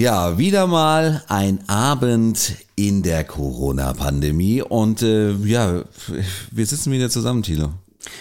[0.00, 5.84] Ja, wieder mal ein Abend in der Corona-Pandemie und äh, ja,
[6.50, 7.74] wir sitzen wieder zusammen, Tilo.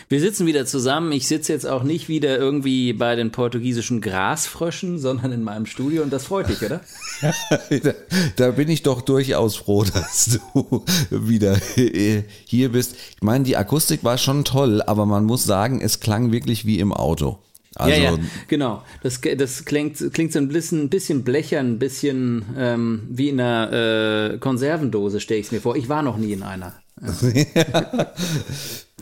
[0.10, 1.14] Wir sitzen wieder zusammen.
[1.14, 6.04] Ich sitze jetzt auch nicht wieder irgendwie bei den portugiesischen Grasfröschen, sondern in meinem Studio
[6.04, 6.82] und das freut dich, oder?
[7.22, 7.94] da,
[8.36, 12.98] da bin ich doch durchaus froh, dass du wieder hier bist.
[13.16, 16.80] Ich meine, die Akustik war schon toll, aber man muss sagen, es klang wirklich wie
[16.80, 17.40] im Auto.
[17.80, 18.18] Also, ja, ja,
[18.50, 18.84] genau.
[19.04, 24.34] Das, das klingt, klingt so ein bisschen, bisschen blechern, ein bisschen ähm, wie in einer
[24.34, 25.78] äh, Konservendose, stelle ich es mir vor.
[25.78, 26.74] Ich war noch nie in einer.
[27.02, 28.12] Ja.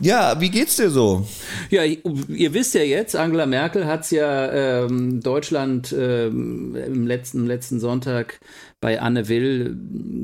[0.00, 0.40] ja.
[0.40, 1.26] wie geht's dir so?
[1.70, 7.46] Ja, ihr wisst ja jetzt, Angela Merkel hat es ja ähm, Deutschland ähm, im letzten,
[7.46, 8.38] letzten Sonntag
[8.80, 9.76] bei Anne Will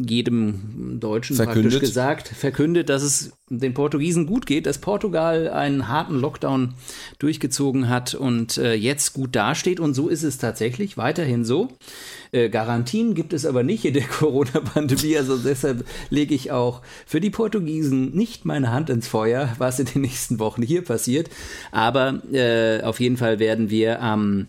[0.06, 1.72] jedem Deutschen verkündet.
[1.72, 6.74] praktisch gesagt, verkündet, dass es den Portugiesen gut geht, dass Portugal einen harten Lockdown
[7.18, 9.80] durchgezogen hat und äh, jetzt gut dasteht.
[9.80, 11.68] Und so ist es tatsächlich weiterhin so.
[12.30, 15.16] Äh, Garantien gibt es aber nicht in der Corona-Pandemie.
[15.16, 19.86] Also deshalb lege ich auch für die Portugiesen nicht meine Hand ins Feuer, was in
[19.86, 21.28] den nächsten Wochen hier passiert.
[21.72, 24.46] Aber äh, auf jeden Fall werden wir am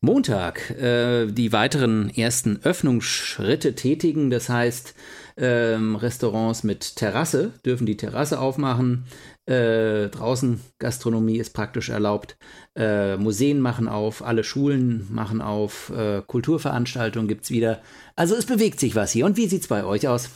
[0.00, 4.30] Montag äh, die weiteren ersten Öffnungsschritte tätigen.
[4.30, 4.94] Das heißt,
[5.36, 9.04] ähm, Restaurants mit Terrasse dürfen die Terrasse aufmachen.
[9.46, 12.36] Äh, draußen Gastronomie ist praktisch erlaubt.
[12.74, 17.80] Äh, Museen machen auf, alle Schulen machen auf, äh, Kulturveranstaltungen gibt es wieder.
[18.16, 19.26] Also es bewegt sich was hier.
[19.26, 20.30] Und wie sieht es bei euch aus?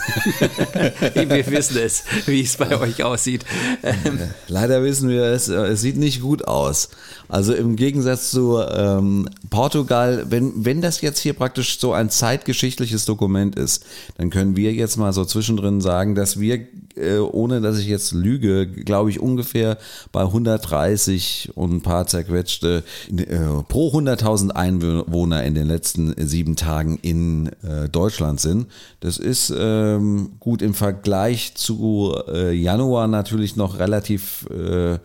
[1.14, 3.44] wir wissen es, wie es bei euch aussieht.
[3.82, 6.88] Ähm, Leider wissen wir es, es sieht nicht gut aus.
[7.28, 13.04] Also im Gegensatz zu ähm, Portugal, wenn, wenn das jetzt hier praktisch so ein zeitgeschichtliches
[13.04, 13.84] Dokument ist,
[14.16, 18.12] dann können wir jetzt mal so zwischendrin sagen, dass wir, äh, ohne dass ich jetzt
[18.12, 19.78] lüge, glaube ich ungefähr
[20.12, 22.82] bei 130 und ein paar zerquetschte
[23.16, 23.36] äh,
[23.68, 28.66] pro 100.000 Einwohner in den letzten sieben Tagen in äh, Deutschland sind.
[29.00, 34.98] Das ist ähm, gut im Vergleich zu äh, Januar natürlich noch relativ äh,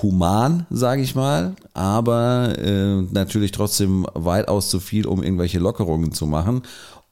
[0.00, 6.26] human, sage ich mal, aber äh, natürlich trotzdem weitaus zu viel, um irgendwelche Lockerungen zu
[6.26, 6.62] machen.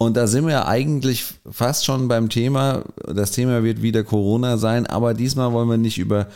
[0.02, 2.84] Und da sind wir eigentlich fast schon beim Thema.
[3.06, 6.28] Das Thema wird wieder Corona sein, aber diesmal wollen wir nicht über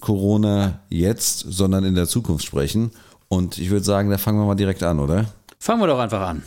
[0.00, 2.90] Corona jetzt, sondern in der Zukunft sprechen.
[3.28, 5.26] Und ich würde sagen, da fangen wir mal direkt an, oder?
[5.60, 6.42] Fangen wir doch einfach an.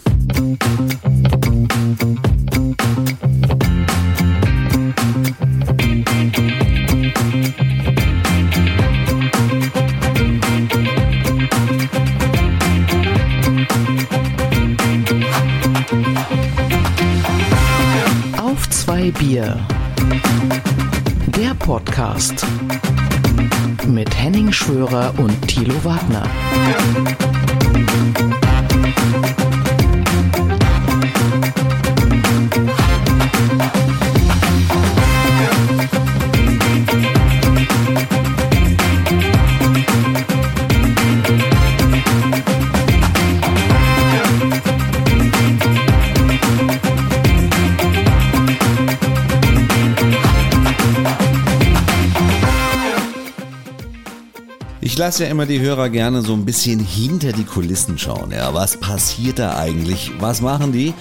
[19.06, 19.68] Zwei Bier.
[21.38, 22.44] Der Podcast
[23.88, 26.24] mit Henning Schwörer und Thilo Wagner.
[54.96, 58.32] Ich lasse ja immer die Hörer gerne so ein bisschen hinter die Kulissen schauen.
[58.32, 60.10] Ja, was passiert da eigentlich?
[60.22, 60.94] Was machen die?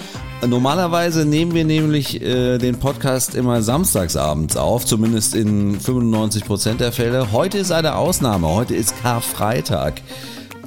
[0.45, 6.91] Normalerweise nehmen wir nämlich äh, den Podcast immer samstagsabends auf, zumindest in 95 Prozent der
[6.91, 7.31] Fälle.
[7.31, 8.49] Heute ist eine Ausnahme.
[8.49, 10.03] Heute ist Karfreitag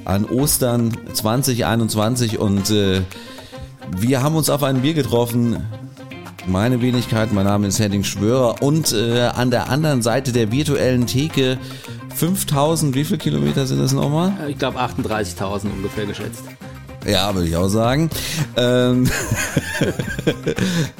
[0.06, 3.02] an Ostern 2021 und äh,
[3.98, 5.66] wir haben uns auf ein Bier getroffen.
[6.46, 11.08] Meine Wenigkeit, mein Name ist Henning Schwörer und äh, an der anderen Seite der virtuellen
[11.08, 11.58] Theke
[12.18, 14.34] 5000, wie viele Kilometer sind das nochmal?
[14.50, 16.44] Ich glaube 38.000 ungefähr geschätzt.
[17.06, 18.10] Ja, würde ich auch sagen.
[18.58, 19.06] Ähm,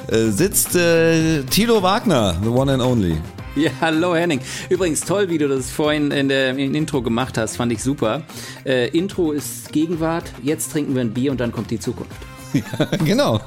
[0.08, 3.18] äh, sitzt äh, Tilo Wagner, the one and only.
[3.56, 4.42] Ja, hallo Henning.
[4.70, 8.22] Übrigens toll, wie du das vorhin in der in Intro gemacht hast, fand ich super.
[8.64, 12.16] Äh, Intro ist Gegenwart, jetzt trinken wir ein Bier und dann kommt die Zukunft.
[12.54, 13.42] Ja, genau.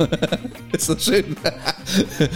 [0.73, 1.37] Ist so schön.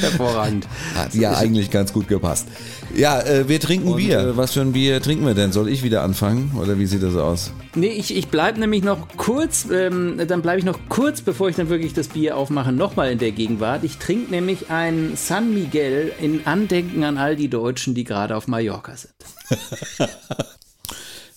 [0.01, 0.67] Hervorragend.
[0.95, 2.49] Hat ja eigentlich ganz gut gepasst.
[2.95, 4.19] Ja, äh, wir trinken Und, Bier.
[4.21, 5.53] Äh, was für ein Bier trinken wir denn?
[5.53, 7.53] Soll ich wieder anfangen oder wie sieht das aus?
[7.75, 11.57] Nee, ich, ich bleibe nämlich noch kurz, ähm, dann bleibe ich noch kurz, bevor ich
[11.57, 13.85] dann wirklich das Bier aufmache, nochmal in der Gegenwart.
[13.85, 18.49] Ich trinke nämlich ein San Miguel in Andenken an all die Deutschen, die gerade auf
[18.49, 19.15] Mallorca sind.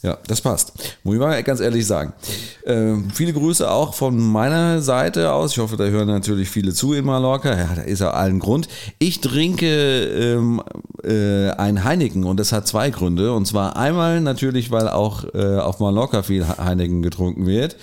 [0.07, 0.71] Ja, das passt.
[1.03, 2.13] Muss ich mal ganz ehrlich sagen.
[2.65, 5.51] Ähm, viele Grüße auch von meiner Seite aus.
[5.51, 7.49] Ich hoffe, da hören natürlich viele zu in Mallorca.
[7.49, 8.69] Ja, da ist ja allen Grund.
[8.99, 10.63] Ich trinke ähm,
[11.03, 13.33] äh, ein Heineken und das hat zwei Gründe.
[13.33, 17.75] Und zwar einmal natürlich, weil auch äh, auf Mallorca viel Heineken getrunken wird.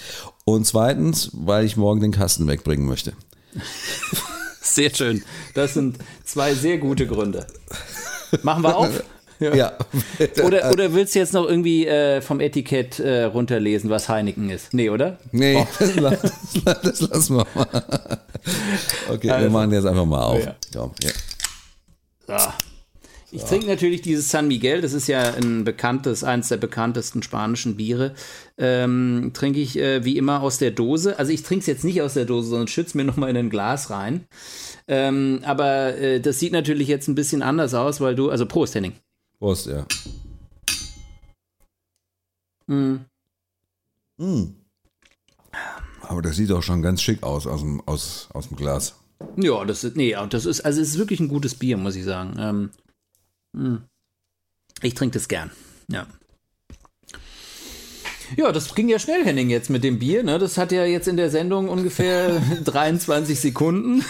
[0.47, 3.13] Und zweitens, weil ich morgen den Kasten wegbringen möchte.
[4.63, 5.23] Sehr schön.
[5.53, 7.47] Das sind zwei sehr gute Gründe.
[8.43, 9.03] Machen wir auf?
[9.53, 9.73] Ja.
[10.45, 14.73] oder, oder willst du jetzt noch irgendwie äh, vom Etikett äh, runterlesen, was Heineken ist?
[14.73, 15.19] Nee, oder?
[15.33, 15.67] Nee, oh.
[15.79, 15.95] das,
[16.65, 17.67] das, das, lassen wir mal.
[19.09, 20.45] Okay, also, wir machen jetzt einfach mal auf.
[20.45, 20.55] Ja.
[20.75, 21.11] Komm, ja.
[22.27, 22.53] So.
[23.35, 27.75] Ich trinke natürlich dieses San Miguel, das ist ja ein bekanntes, eines der bekanntesten spanischen
[27.75, 28.15] Biere.
[28.57, 31.19] Ähm, trinke ich äh, wie immer aus der Dose.
[31.19, 33.51] Also ich trinke es jetzt nicht aus der Dose, sondern schütze mir nochmal in ein
[33.51, 34.27] Glas rein.
[34.87, 38.77] Ähm, aber äh, das sieht natürlich jetzt ein bisschen anders aus, weil du, also Prost,
[38.77, 38.93] Henning.
[39.45, 39.87] Prost, ja.
[42.67, 43.05] Mm.
[44.17, 44.55] Mm.
[46.01, 48.95] Aber das sieht auch schon ganz schick aus, aus dem, aus, aus dem Glas.
[49.37, 52.05] Ja, das ist, nee, das ist, also es ist wirklich ein gutes Bier, muss ich
[52.05, 52.71] sagen.
[53.55, 53.85] Ähm, mm.
[54.81, 55.51] ich trinke das gern,
[55.91, 56.07] ja.
[58.39, 60.23] Ja, das ging ja schnell, Henning, jetzt mit dem Bier.
[60.23, 60.39] Ne?
[60.39, 64.03] Das hat ja jetzt in der Sendung ungefähr 23 Sekunden.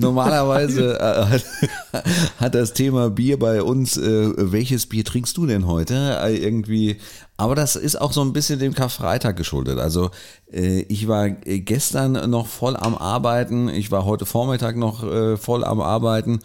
[0.00, 1.98] Normalerweise äh,
[2.38, 6.18] hat, das Thema Bier bei uns, äh, welches Bier trinkst du denn heute?
[6.22, 6.96] Äh, irgendwie,
[7.36, 9.78] aber das ist auch so ein bisschen dem Karfreitag geschuldet.
[9.78, 10.10] Also
[10.52, 15.64] äh, ich war gestern noch voll am Arbeiten, ich war heute Vormittag noch äh, voll
[15.64, 16.40] am Arbeiten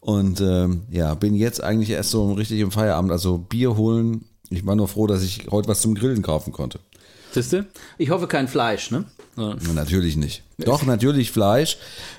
[0.00, 3.12] und ähm, ja, bin jetzt eigentlich erst so richtig im Feierabend.
[3.12, 4.24] Also Bier holen.
[4.48, 6.80] Ich war nur froh, dass ich heute was zum Grillen kaufen konnte.
[7.32, 7.66] Siehste?
[7.98, 9.04] Ich hoffe kein Fleisch, ne?
[9.36, 9.56] Ja.
[9.74, 10.42] Natürlich nicht.
[10.58, 11.78] Doch, natürlich Fleisch,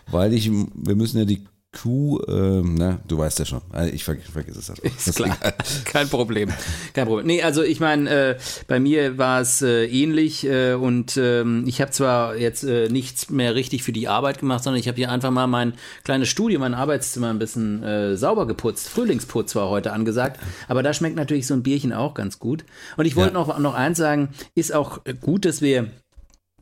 [0.09, 3.61] weil ich, wir müssen ja die Kuh, ähm, na, du weißt ja schon.
[3.69, 4.83] Also ich ver vergesse es einfach.
[4.83, 5.37] Ist klar.
[5.85, 6.49] Kein Problem.
[6.93, 7.25] Kein Problem.
[7.25, 8.37] Nee, also ich meine, äh,
[8.67, 13.29] bei mir war es äh, ähnlich äh, und ähm, ich habe zwar jetzt äh, nichts
[13.29, 15.73] mehr richtig für die Arbeit gemacht, sondern ich habe hier einfach mal mein
[16.03, 18.89] kleines Studio, mein Arbeitszimmer ein bisschen äh, sauber geputzt.
[18.89, 22.65] Frühlingsputz war heute angesagt, aber da schmeckt natürlich so ein Bierchen auch ganz gut.
[22.97, 23.39] Und ich wollte ja.
[23.39, 25.89] noch, noch eins sagen, ist auch gut, dass wir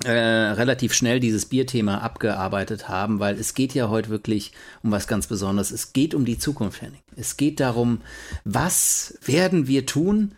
[0.04, 5.08] äh, relativ schnell dieses Bierthema abgearbeitet haben, weil es geht ja heute wirklich um was
[5.08, 5.72] ganz Besonderes.
[5.72, 7.02] Es geht um die Zukunft, Henning.
[7.16, 8.02] Es geht darum,
[8.46, 10.32] was werden wir tun,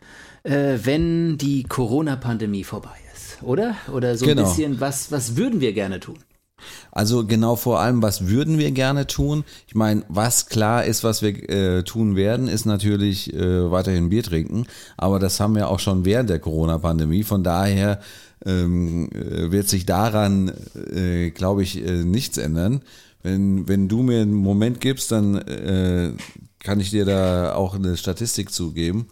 [0.43, 3.75] äh, wenn die Corona-Pandemie vorbei ist, oder?
[3.93, 4.41] Oder so genau.
[4.41, 6.17] ein bisschen, was, was würden wir gerne tun?
[6.91, 9.43] Also genau vor allem, was würden wir gerne tun?
[9.67, 14.23] Ich meine, was klar ist, was wir äh, tun werden, ist natürlich äh, weiterhin Bier
[14.23, 14.65] trinken.
[14.97, 17.23] Aber das haben wir auch schon während der Corona-Pandemie.
[17.23, 17.99] Von daher
[18.45, 20.51] ähm, äh, wird sich daran,
[20.93, 22.81] äh, glaube ich, äh, nichts ändern.
[23.23, 26.13] Wenn, wenn du mir einen Moment gibst, dann äh,
[26.59, 29.07] kann ich dir da auch eine Statistik zugeben.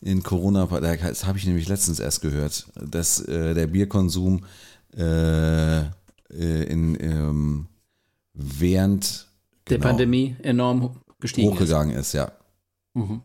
[0.00, 4.44] In Corona, das habe ich nämlich letztens erst gehört, dass äh, der Bierkonsum
[4.96, 5.80] äh,
[6.28, 7.66] in, ähm,
[8.34, 9.28] während
[9.68, 12.32] der genau, Pandemie enorm gestiegen hochgegangen ist, ist ja.
[12.94, 13.22] Mhm.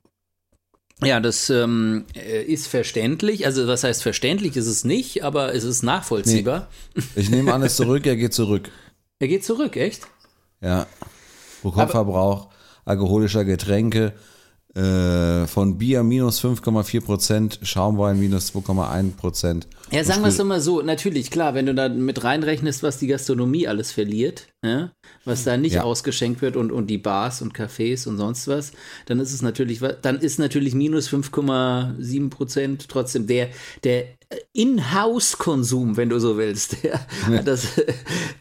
[1.04, 3.46] Ja, das ähm, äh, ist verständlich.
[3.46, 6.68] Also was heißt verständlich ist es nicht, aber es ist nachvollziehbar.
[6.94, 7.04] Nee.
[7.16, 8.70] Ich nehme an, es zurück, er geht zurück.
[9.20, 10.08] Er geht zurück, echt?
[10.62, 10.88] Ja.
[11.62, 11.72] Pro
[12.86, 14.14] alkoholischer Getränke
[14.76, 19.68] äh, von Bier minus 5,4 Prozent, Schaumwein minus 2,1 Prozent.
[19.92, 23.00] Ja, sagen wir es doch mal so, natürlich, klar, wenn du da mit reinrechnest, was
[23.00, 24.92] die Gastronomie alles verliert, ja,
[25.26, 25.84] was da nicht ja.
[25.84, 28.72] ausgeschenkt wird und, und die Bars und Cafés und sonst was,
[29.08, 33.50] dann ist es natürlich, dann ist natürlich minus 5,7 Prozent trotzdem der,
[33.84, 34.06] der
[34.54, 37.00] In-House-Konsum, wenn du so willst, der,
[37.32, 37.42] ja.
[37.42, 37.68] das,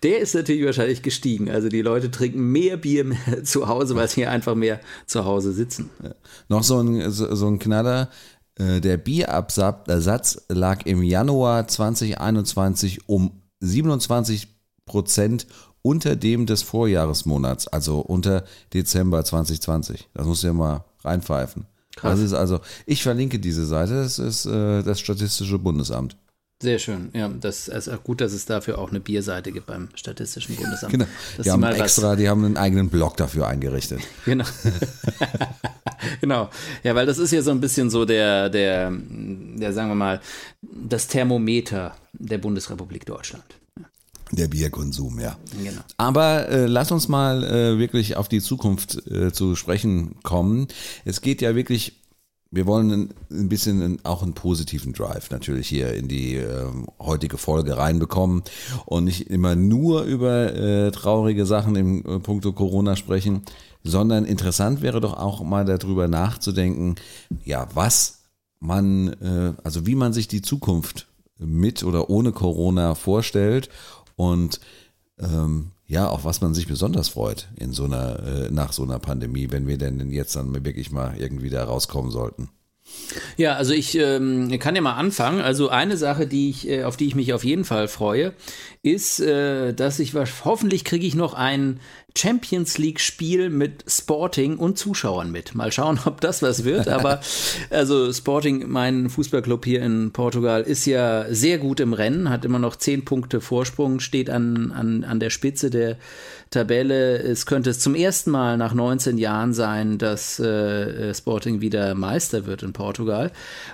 [0.02, 1.50] der ist natürlich wahrscheinlich gestiegen.
[1.50, 5.53] Also die Leute trinken mehr Bier mehr zu Hause, weil sie einfach mehr zu Hause
[5.53, 5.91] sitzen.
[6.03, 6.15] Ja.
[6.48, 8.10] Noch so ein, so, so ein Knaller.
[8.56, 14.48] Äh, der Bierabsatz lag im Januar 2021 um 27
[14.84, 15.46] Prozent
[15.82, 20.08] unter dem des Vorjahresmonats, also unter Dezember 2020.
[20.13, 21.67] Das musst du ja mal reinpfeifen.
[21.98, 22.12] Krass.
[22.12, 26.17] Das ist also, ich verlinke diese Seite, das ist äh, das Statistische Bundesamt.
[26.60, 27.10] Sehr schön.
[27.14, 30.93] Ja, das ist auch gut, dass es dafür auch eine Bierseite gibt beim Statistischen Bundesamt.
[30.93, 31.06] Genau.
[31.44, 34.00] die haben extra, die haben einen eigenen Blog dafür eingerichtet.
[34.24, 34.44] Genau.
[36.20, 36.50] genau.
[36.82, 40.20] Ja, weil das ist ja so ein bisschen so der, der, der, sagen wir mal,
[40.60, 43.44] das Thermometer der Bundesrepublik Deutschland.
[44.32, 45.39] Der Bierkonsum, ja.
[45.63, 45.81] Genau.
[45.97, 50.69] Aber äh, lass uns mal äh, wirklich auf die Zukunft äh, zu sprechen kommen.
[51.05, 51.94] Es geht ja wirklich
[52.51, 56.67] wir wollen ein bisschen auch einen positiven Drive natürlich hier in die äh,
[56.99, 58.43] heutige Folge reinbekommen
[58.87, 63.43] und nicht immer nur über äh, traurige Sachen im äh, Punkto Corona sprechen,
[63.85, 66.94] sondern interessant wäre doch auch mal darüber nachzudenken,
[67.44, 68.20] ja, was
[68.61, 71.06] man, äh, also wie man sich die Zukunft
[71.39, 73.69] mit oder ohne Corona vorstellt
[74.19, 74.58] und
[75.20, 78.98] ähm, ja, auf was man sich besonders freut in so einer, äh, nach so einer
[78.98, 82.51] Pandemie, wenn wir denn jetzt dann wirklich mal irgendwie da rauskommen sollten.
[83.37, 85.41] Ja, also ich ähm, kann ja mal anfangen.
[85.41, 88.32] Also eine Sache, die ich, äh, auf die ich mich auf jeden Fall freue,
[88.82, 91.81] ist, äh, dass ich hoffentlich kriege ich noch ein
[92.17, 95.55] Champions League Spiel mit Sporting und Zuschauern mit.
[95.55, 96.89] Mal schauen, ob das was wird.
[96.89, 97.20] Aber
[97.70, 102.58] also Sporting, mein Fußballclub hier in Portugal, ist ja sehr gut im Rennen, hat immer
[102.58, 105.97] noch zehn Punkte Vorsprung, steht an, an, an der Spitze der
[106.51, 107.19] Tabelle.
[107.19, 112.47] Es könnte es zum ersten Mal nach 19 Jahren sein, dass äh, Sporting wieder Meister
[112.47, 113.32] wird in Portugal.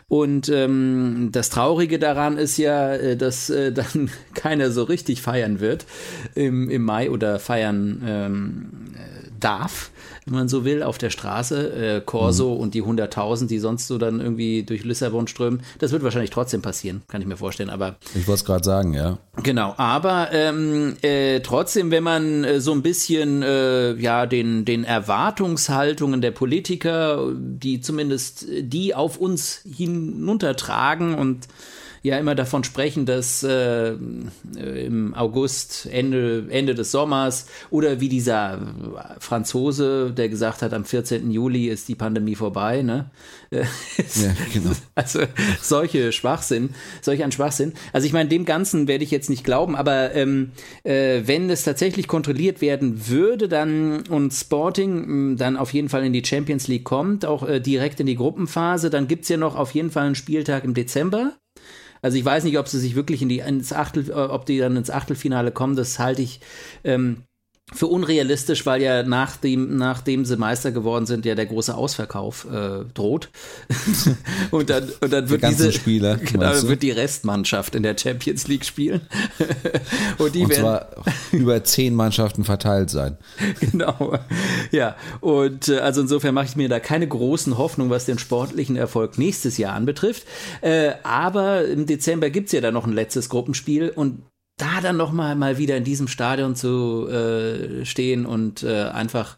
[0.08, 5.60] Und ähm, das Traurige daran ist ja, äh, dass äh, dann keiner so richtig feiern
[5.60, 5.86] wird
[6.34, 9.90] im, im Mai oder feiern ähm, äh, darf
[10.24, 11.96] wenn man so will, auf der Straße.
[11.96, 12.60] Äh, Corso mhm.
[12.60, 15.62] und die 100.000, die sonst so dann irgendwie durch Lissabon strömen.
[15.78, 17.70] Das wird wahrscheinlich trotzdem passieren, kann ich mir vorstellen.
[17.70, 19.18] Aber ich wollte es gerade sagen, ja.
[19.42, 24.84] Genau, aber ähm, äh, trotzdem, wenn man äh, so ein bisschen äh, ja den den
[24.84, 31.48] Erwartungshaltungen der Politiker, die zumindest die auf uns hinuntertragen und
[32.04, 33.92] ja immer davon sprechen, dass äh,
[34.56, 38.61] im August, Ende, Ende des Sommers oder wie dieser
[39.18, 41.30] Franzose, der gesagt hat, am 14.
[41.30, 43.11] Juli ist die Pandemie vorbei, ne?
[43.50, 43.64] ja,
[44.52, 44.73] genau.
[44.94, 45.20] Also
[45.62, 47.73] solche Schwachsinn, solch ein Schwachsinn.
[47.94, 51.64] Also ich meine, dem Ganzen werde ich jetzt nicht glauben, aber ähm, äh, wenn es
[51.64, 56.68] tatsächlich kontrolliert werden würde, dann und Sporting mh, dann auf jeden Fall in die Champions
[56.68, 59.90] League kommt, auch äh, direkt in die Gruppenphase, dann gibt es ja noch auf jeden
[59.90, 61.32] Fall einen Spieltag im Dezember.
[62.04, 64.58] Also ich weiß nicht, ob sie sich wirklich in die ins Achtel, äh, ob die
[64.58, 65.75] dann ins Achtelfinale kommen.
[65.75, 66.38] Das halte ich
[66.84, 67.23] ähm,
[67.74, 72.84] für unrealistisch, weil ja nachdem, nachdem sie Meister geworden sind, ja der große Ausverkauf äh,
[72.94, 73.30] droht.
[74.50, 78.46] und dann, und dann wird die diese Spieler, genau, wird die Restmannschaft in der Champions
[78.46, 79.02] League spielen.
[80.18, 80.88] und die und werden zwar
[81.32, 83.18] über zehn Mannschaften verteilt sein.
[83.60, 84.18] genau.
[84.70, 84.96] Ja.
[85.20, 89.18] Und äh, also insofern mache ich mir da keine großen Hoffnungen, was den sportlichen Erfolg
[89.18, 90.24] nächstes Jahr anbetrifft.
[90.60, 94.22] Äh, aber im Dezember gibt es ja dann noch ein letztes Gruppenspiel und
[94.56, 99.37] da dann noch mal, mal wieder in diesem Stadion zu äh, stehen und äh, einfach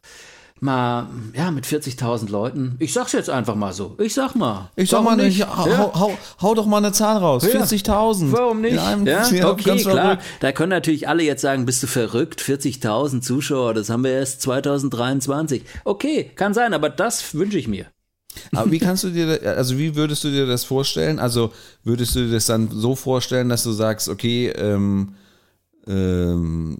[0.60, 2.76] mal, ja, mit 40.000 Leuten.
[2.78, 3.94] Ich sag's jetzt einfach mal so.
[3.98, 4.70] Ich sag mal.
[4.76, 5.46] Ich sag mal nicht.
[5.46, 5.78] Hau, ja.
[5.94, 7.44] hau, hau, doch mal eine Zahl raus.
[7.44, 7.60] Ja.
[7.60, 8.32] 40.000.
[8.32, 8.74] Warum nicht?
[8.74, 10.18] Ja, okay, klar.
[10.40, 12.40] Da können natürlich alle jetzt sagen, bist du verrückt?
[12.40, 15.62] 40.000 Zuschauer, das haben wir erst 2023.
[15.84, 17.86] Okay, kann sein, aber das wünsche ich mir.
[18.54, 21.18] Aber wie kannst du dir, also wie würdest du dir das vorstellen?
[21.18, 21.52] Also
[21.84, 25.14] würdest du dir das dann so vorstellen, dass du sagst, okay, ähm,
[25.86, 26.78] ähm,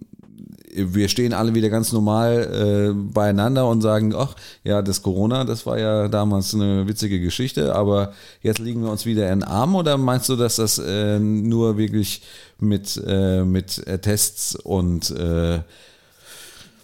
[0.76, 5.64] wir stehen alle wieder ganz normal äh, beieinander und sagen, ach ja, das Corona, das
[5.64, 9.75] war ja damals eine witzige Geschichte, aber jetzt liegen wir uns wieder in den Arm
[9.75, 12.22] oder meinst du, dass das äh, nur wirklich
[12.58, 15.60] mit, äh, mit Tests und äh,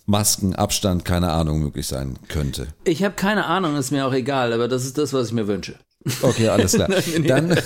[0.06, 2.68] Masken, Abstand, keine Ahnung, möglich sein könnte.
[2.84, 5.46] Ich habe keine Ahnung, ist mir auch egal, aber das ist das, was ich mir
[5.46, 5.74] wünsche.
[6.22, 6.88] Okay, alles klar.
[7.26, 7.56] Dann,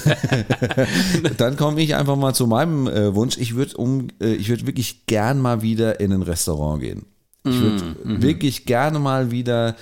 [1.38, 3.38] dann komme ich einfach mal zu meinem äh, Wunsch.
[3.38, 7.06] Ich würde um, äh, ich würde wirklich gern mal wieder in ein Restaurant gehen.
[7.44, 9.76] Ich würde mm, mm wirklich gerne mal wieder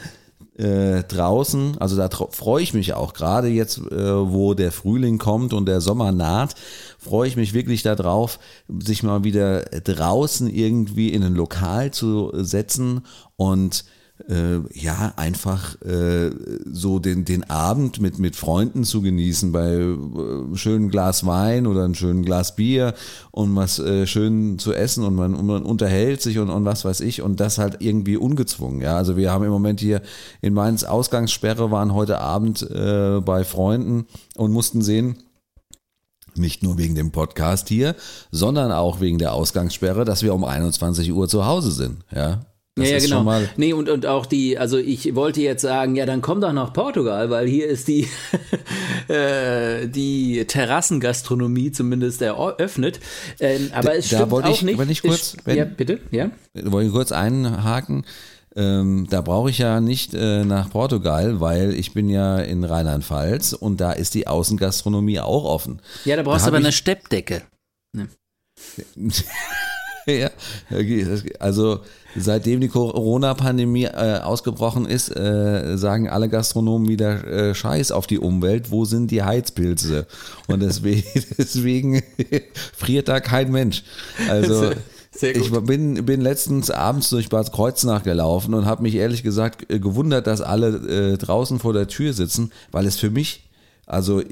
[0.57, 5.53] äh, draußen, also da freue ich mich auch gerade jetzt, äh, wo der Frühling kommt
[5.53, 6.55] und der Sommer naht,
[6.99, 13.03] freue ich mich wirklich darauf, sich mal wieder draußen irgendwie in ein Lokal zu setzen
[13.37, 13.85] und
[14.29, 16.31] äh, ja, einfach äh,
[16.71, 21.85] so den, den Abend mit, mit Freunden zu genießen, bei äh, schönem Glas Wein oder
[21.85, 22.95] einem schönen Glas Bier
[23.33, 26.85] und was äh, schön zu essen und man, und man unterhält sich und, und was
[26.85, 28.81] weiß ich und das halt irgendwie ungezwungen.
[28.81, 30.01] Ja, also wir haben im Moment hier
[30.41, 34.07] in Mainz Ausgangssperre, waren heute Abend äh, bei Freunden
[34.37, 35.17] und mussten sehen,
[36.37, 37.95] nicht nur wegen dem Podcast hier,
[38.31, 42.05] sondern auch wegen der Ausgangssperre, dass wir um 21 Uhr zu Hause sind.
[42.13, 42.41] Ja,
[42.77, 43.23] das ja, ja, genau.
[43.23, 46.53] Mal nee, und, und auch die, also ich wollte jetzt sagen, ja, dann komm doch
[46.53, 48.09] nach Portugal, weil hier ist die,
[49.09, 52.99] äh, die Terrassengastronomie zumindest eröffnet.
[53.39, 54.79] Ähm, aber da, es stimmt da auch ich, nicht.
[54.79, 56.31] Wenn ich kurz, wenn, ja, bitte, ja.
[56.55, 58.05] Wollte ich kurz einhaken.
[58.57, 63.53] Ähm, da brauche ich ja nicht äh, nach Portugal, weil ich bin ja in Rheinland-Pfalz
[63.53, 65.81] und da ist die Außengastronomie auch offen.
[66.05, 67.43] Ja, da brauchst du aber eine Steppdecke.
[67.93, 68.09] Ne.
[70.07, 70.31] ja,
[71.39, 71.81] also
[72.17, 78.19] seitdem die Corona-Pandemie äh, ausgebrochen ist, äh, sagen alle Gastronomen wieder äh, Scheiß auf die
[78.19, 78.71] Umwelt.
[78.71, 80.07] Wo sind die Heizpilze?
[80.47, 81.05] Und deswegen,
[81.39, 82.03] deswegen
[82.77, 83.83] friert da kein Mensch.
[84.29, 84.73] Also
[85.21, 89.79] ich bin, bin letztens abends durch Bad Kreuznach gelaufen und habe mich ehrlich gesagt äh,
[89.79, 93.44] gewundert, dass alle äh, draußen vor der Tür sitzen, weil es für mich
[93.87, 94.23] also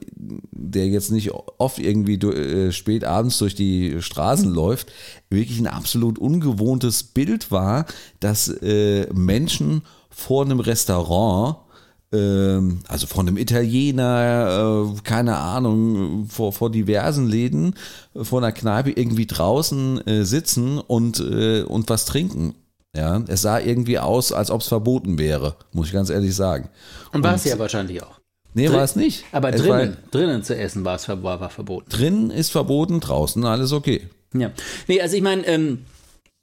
[0.51, 4.93] der jetzt nicht oft irgendwie äh, spät abends durch die Straßen läuft,
[5.31, 7.87] wirklich ein absolut ungewohntes Bild war,
[8.21, 11.57] dass äh, Menschen vor einem Restaurant
[12.13, 17.75] ähm, also von einem Italiener, äh, keine Ahnung, vor, vor diversen Läden,
[18.15, 22.55] vor einer Kneipe irgendwie draußen äh, sitzen und, äh, und was trinken.
[22.95, 26.69] Ja, es sah irgendwie aus, als ob es verboten wäre, muss ich ganz ehrlich sagen.
[27.13, 28.22] Und war es ja wahrscheinlich auch.
[28.55, 29.25] Nee, war es nicht.
[29.33, 31.89] Aber es drinnen, war, drinnen zu essen war es war, war verboten.
[31.89, 34.09] Drinnen ist verboten, draußen alles okay.
[34.35, 34.51] Ja.
[34.89, 35.85] Nee, also ich meine, ähm,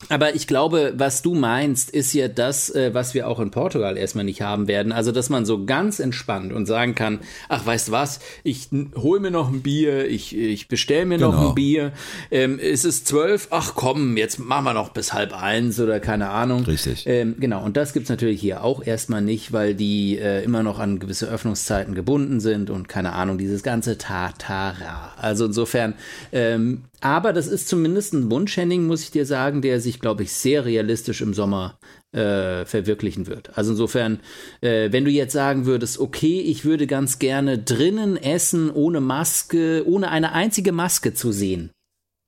[0.07, 3.97] aber ich glaube, was du meinst, ist ja das, äh, was wir auch in Portugal
[3.97, 4.93] erstmal nicht haben werden.
[4.93, 9.19] Also, dass man so ganz entspannt und sagen kann, ach, weißt du was, ich hol
[9.19, 11.31] mir noch ein Bier, ich, ich bestell mir genau.
[11.31, 11.91] noch ein Bier.
[12.31, 13.49] Ähm, ist es zwölf?
[13.51, 16.63] Ach komm, jetzt machen wir noch bis halb eins oder keine Ahnung.
[16.63, 17.05] Richtig.
[17.05, 20.79] Ähm, genau, und das gibt's natürlich hier auch erstmal nicht, weil die äh, immer noch
[20.79, 25.13] an gewisse Öffnungszeiten gebunden sind und keine Ahnung, dieses ganze Tatara.
[25.17, 25.95] Also insofern
[26.31, 30.23] ähm, aber das ist zumindest ein Wunsch, Henning, muss ich dir sagen, der sich, glaube
[30.23, 31.79] ich, sehr realistisch im Sommer
[32.11, 33.57] äh, verwirklichen wird.
[33.57, 34.19] Also insofern,
[34.61, 39.83] äh, wenn du jetzt sagen würdest, okay, ich würde ganz gerne drinnen essen, ohne Maske,
[39.85, 41.71] ohne eine einzige Maske zu sehen.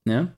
[0.06, 0.36] Ne?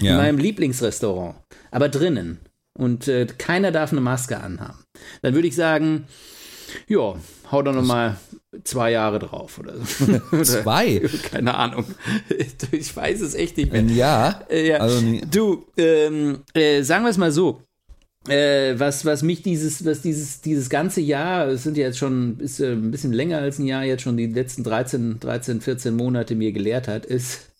[0.00, 0.12] Ja.
[0.12, 1.36] In meinem Lieblingsrestaurant.
[1.70, 2.40] Aber drinnen.
[2.78, 4.84] Und äh, keiner darf eine Maske anhaben.
[5.22, 6.06] Dann würde ich sagen,
[6.86, 7.14] ja,
[7.50, 8.16] hau doch nochmal
[8.64, 10.42] zwei Jahre drauf oder so.
[10.42, 11.00] Zwei?
[11.30, 11.84] Keine Ahnung.
[12.72, 13.82] Ich weiß es echt nicht mehr.
[13.82, 14.76] Wenn ja, äh, ja.
[14.78, 17.62] Also du, ähm, äh, sagen wir es mal so.
[18.28, 22.38] Äh, was, was mich dieses, was dieses, dieses ganze Jahr, es sind ja jetzt schon
[22.38, 25.94] ist, äh, ein bisschen länger als ein Jahr, jetzt schon die letzten 13, 13, 14
[25.94, 27.50] Monate mir gelehrt hat, ist,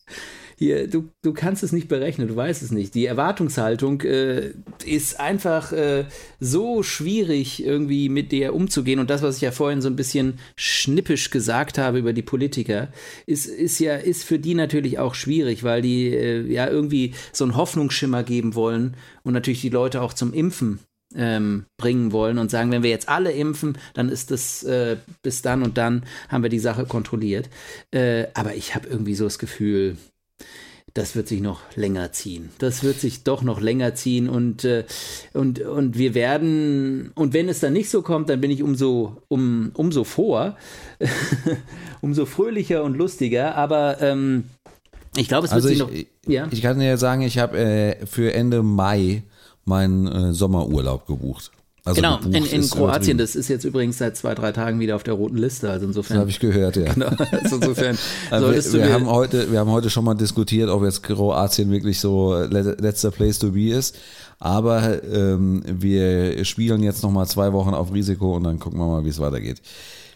[0.60, 2.94] hier, du, du kannst es nicht berechnen, du weißt es nicht.
[2.94, 4.52] Die Erwartungshaltung äh,
[4.84, 6.04] ist einfach äh,
[6.38, 9.00] so schwierig, irgendwie mit der umzugehen.
[9.00, 12.88] Und das, was ich ja vorhin so ein bisschen schnippisch gesagt habe über die Politiker,
[13.24, 17.44] ist, ist ja, ist für die natürlich auch schwierig, weil die äh, ja irgendwie so
[17.44, 20.80] einen Hoffnungsschimmer geben wollen und natürlich die Leute auch zum Impfen
[21.14, 25.40] ähm, bringen wollen und sagen, wenn wir jetzt alle impfen, dann ist das äh, bis
[25.40, 27.48] dann und dann haben wir die Sache kontrolliert.
[27.92, 29.96] Äh, aber ich habe irgendwie so das Gefühl,
[30.94, 32.50] das wird sich noch länger ziehen.
[32.58, 34.84] Das wird sich doch noch länger ziehen und, äh,
[35.32, 39.22] und, und wir werden, und wenn es dann nicht so kommt, dann bin ich umso,
[39.28, 40.56] um, umso vor,
[42.00, 44.44] umso fröhlicher und lustiger, aber ähm,
[45.16, 46.32] ich glaube, es wird also sich ich, noch.
[46.32, 46.48] Ja?
[46.50, 49.22] Ich kann dir sagen, ich habe äh, für Ende Mai
[49.64, 51.52] meinen äh, Sommerurlaub gebucht.
[51.90, 55.02] Also genau, in, in Kroatien, das ist jetzt übrigens seit zwei, drei Tagen wieder auf
[55.02, 55.70] der roten Liste.
[55.70, 56.16] Also insofern.
[56.16, 56.92] Das habe ich gehört, ja.
[56.92, 57.06] Genau,
[57.42, 57.98] also insofern.
[58.30, 62.00] also wir, wir haben heute, wir haben heute schon mal diskutiert, ob jetzt Kroatien wirklich
[62.00, 63.96] so letzter Place to be ist.
[64.40, 68.86] Aber ähm, wir spielen jetzt noch mal zwei Wochen auf Risiko und dann gucken wir
[68.86, 69.60] mal, wie es weitergeht.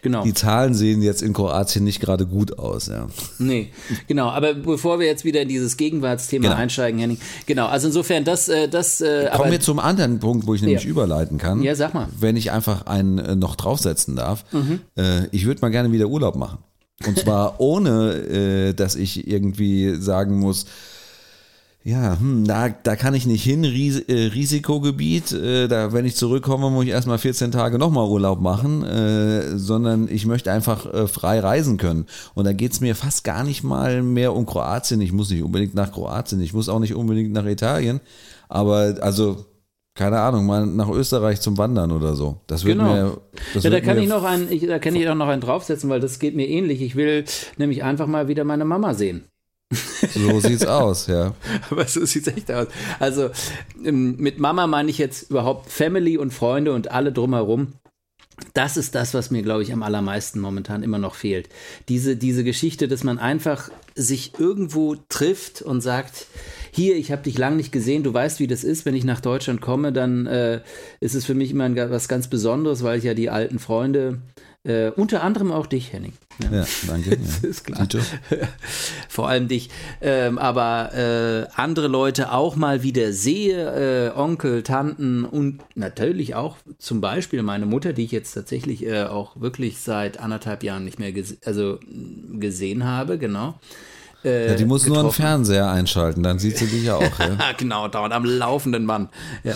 [0.01, 0.23] Genau.
[0.23, 3.07] Die Zahlen sehen jetzt in Kroatien nicht gerade gut aus, ja.
[3.39, 3.69] Nee,
[4.07, 4.29] genau.
[4.29, 6.55] Aber bevor wir jetzt wieder in dieses Gegenwartsthema genau.
[6.55, 7.65] einsteigen, Henning, genau.
[7.67, 9.01] Also insofern, das, äh, das.
[9.01, 10.89] Äh, Kommen wir zum anderen Punkt, wo ich nämlich ja.
[10.89, 11.63] überleiten kann.
[11.63, 12.07] Ja, sag mal.
[12.19, 14.45] Wenn ich einfach einen äh, noch draufsetzen darf.
[14.51, 14.79] Mhm.
[15.31, 16.59] Ich würde mal gerne wieder Urlaub machen.
[17.05, 20.65] Und zwar ohne, dass ich irgendwie sagen muss,
[21.87, 25.31] ja, hm, da, da kann ich nicht hin, Ris äh, Risikogebiet.
[25.33, 30.07] Äh, da, wenn ich zurückkomme, muss ich erstmal 14 Tage nochmal Urlaub machen, äh, sondern
[30.09, 32.07] ich möchte einfach äh, frei reisen können.
[32.33, 34.99] Und da geht's mir fast gar nicht mal mehr um Kroatien.
[34.99, 38.01] Ich muss nicht unbedingt nach Kroatien, ich muss auch nicht unbedingt nach Italien.
[38.49, 39.45] Aber also
[39.93, 42.41] keine Ahnung, mal nach Österreich zum Wandern oder so.
[42.47, 42.93] Das wird genau.
[42.93, 43.17] mir.
[43.53, 45.87] Das ja, da kann ich noch einen, ich, da kann ich auch noch einen draufsetzen,
[45.91, 46.81] weil das geht mir ähnlich.
[46.81, 47.25] Ich will
[47.57, 49.25] nämlich einfach mal wieder meine Mama sehen.
[50.13, 51.33] So sieht's aus, ja.
[51.69, 52.67] Aber so sieht's echt aus.
[52.99, 53.29] Also
[53.83, 57.73] ähm, mit Mama meine ich jetzt überhaupt Family und Freunde und alle drumherum.
[58.53, 61.47] Das ist das, was mir, glaube ich, am allermeisten momentan immer noch fehlt.
[61.87, 66.27] Diese, diese Geschichte, dass man einfach sich irgendwo trifft und sagt,
[66.71, 69.21] hier, ich habe dich lange nicht gesehen, du weißt, wie das ist, wenn ich nach
[69.21, 70.61] Deutschland komme, dann äh,
[70.99, 74.21] ist es für mich immer was ganz Besonderes, weil ich ja die alten Freunde
[74.63, 76.13] äh, unter anderem auch dich, Henning.
[76.39, 77.11] Ja, ja danke.
[77.15, 77.17] Ja.
[77.17, 77.87] das ist klar.
[79.09, 79.69] Vor allem dich.
[80.01, 86.57] Ähm, aber äh, andere Leute auch mal wieder sehe, äh, Onkel, Tanten und natürlich auch
[86.77, 90.99] zum Beispiel meine Mutter, die ich jetzt tatsächlich äh, auch wirklich seit anderthalb Jahren nicht
[90.99, 91.79] mehr ges also,
[92.39, 93.59] gesehen habe, genau.
[94.23, 95.03] Äh, ja, die muss getroffen.
[95.03, 97.19] nur einen Fernseher einschalten, dann sieht sie dich ja auch.
[97.19, 97.37] Ja?
[97.57, 99.09] genau, dauernd am laufenden Mann.
[99.43, 99.53] Ja.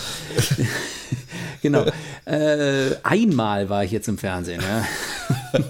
[1.60, 1.86] genau.
[2.24, 4.62] Äh, einmal war ich jetzt im Fernsehen.
[4.62, 5.60] Ja.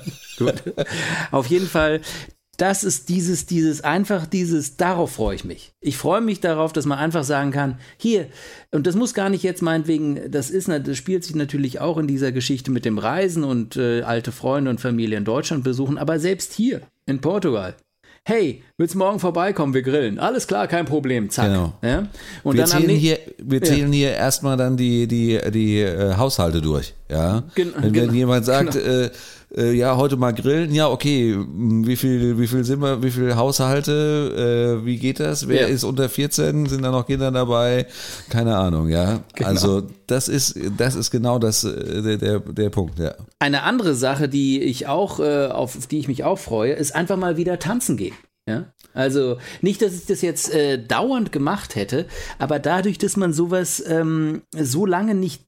[0.41, 0.75] Gut.
[1.31, 2.01] Auf jeden Fall
[2.61, 5.73] das ist dieses, dieses, einfach dieses, darauf freue ich mich.
[5.81, 8.27] Ich freue mich darauf, dass man einfach sagen kann, hier,
[8.71, 12.07] und das muss gar nicht jetzt meinetwegen, das ist, das spielt sich natürlich auch in
[12.07, 16.19] dieser Geschichte mit dem Reisen und äh, alte Freunde und Familie in Deutschland besuchen, aber
[16.19, 17.77] selbst hier in Portugal,
[18.25, 20.19] hey, willst du morgen vorbeikommen, wir grillen.
[20.19, 21.47] Alles klar, kein Problem, zack.
[21.47, 21.73] Genau.
[21.83, 22.09] Ja?
[22.43, 23.99] Und wir, dann zählen hier, wir zählen ja.
[23.99, 26.93] hier erstmal dann die, die, die äh, Haushalte durch.
[27.09, 27.45] Ja?
[27.55, 28.07] Gen wenn, genau.
[28.07, 28.87] wenn jemand sagt, genau.
[28.87, 29.11] äh,
[29.57, 33.37] äh, ja, heute mal grillen, ja, okay, wie viel, wie viel sind wir, wie viele
[33.37, 35.49] Haushalte, äh, wie geht das?
[35.49, 35.67] Wer ja.
[35.67, 36.67] ist unter 14?
[36.67, 37.87] Sind da noch Kinder dabei?
[38.29, 39.21] Keine Ahnung, ja.
[39.35, 39.49] Genau.
[39.49, 43.15] Also das ist, das ist genau das, äh, der, der, der Punkt, ja.
[43.39, 47.17] Eine andere Sache, die ich auch, äh, auf die ich mich auch freue, ist einfach
[47.17, 48.15] mal wieder tanzen gehen.
[48.47, 48.73] Ja?
[48.95, 52.07] Also nicht, dass ich das jetzt äh, dauernd gemacht hätte,
[52.39, 55.45] aber dadurch, dass man sowas ähm, so lange nicht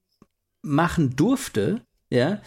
[0.62, 2.40] machen durfte, ja,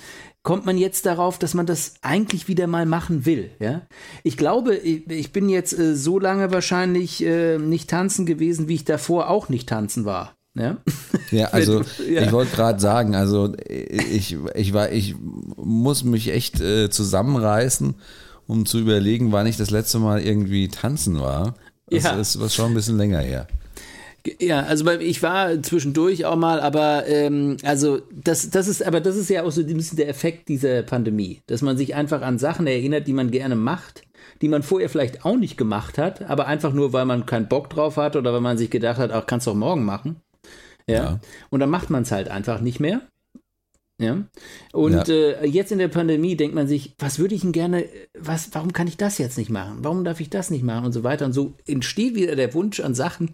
[0.45, 3.49] kommt man jetzt darauf, dass man das eigentlich wieder mal machen will.
[3.59, 3.81] Ja?
[4.23, 8.85] Ich glaube, ich, bin jetzt äh, so lange wahrscheinlich äh, nicht tanzen gewesen, wie ich
[8.85, 10.35] davor auch nicht tanzen war.
[10.53, 10.77] Ja,
[11.31, 12.21] ja also ja.
[12.21, 15.15] ich wollte gerade sagen, also ich, ich, war, ich
[15.57, 17.95] muss mich echt äh, zusammenreißen,
[18.45, 21.55] um zu überlegen, wann ich das letzte Mal irgendwie tanzen war.
[21.87, 22.11] Das ja.
[22.11, 23.47] ist was schon ein bisschen länger her.
[24.39, 29.15] Ja, also ich war zwischendurch auch mal, aber ähm, also das, das ist, aber das
[29.15, 32.37] ist ja auch so ein bisschen der Effekt dieser Pandemie, dass man sich einfach an
[32.39, 34.03] Sachen erinnert, die man gerne macht,
[34.41, 37.69] die man vorher vielleicht auch nicht gemacht hat, aber einfach nur, weil man keinen Bock
[37.69, 40.21] drauf hat oder weil man sich gedacht hat, ach, kannst du auch morgen machen.
[40.87, 40.95] Ja.
[40.95, 41.19] ja.
[41.49, 43.01] Und dann macht man es halt einfach nicht mehr.
[43.97, 44.25] Ja.
[44.73, 45.13] Und ja.
[45.13, 48.73] Äh, jetzt in der Pandemie denkt man sich, was würde ich denn gerne, was, warum
[48.73, 49.77] kann ich das jetzt nicht machen?
[49.81, 50.85] Warum darf ich das nicht machen?
[50.85, 51.25] Und so weiter.
[51.25, 53.31] Und so entsteht wieder der Wunsch an Sachen,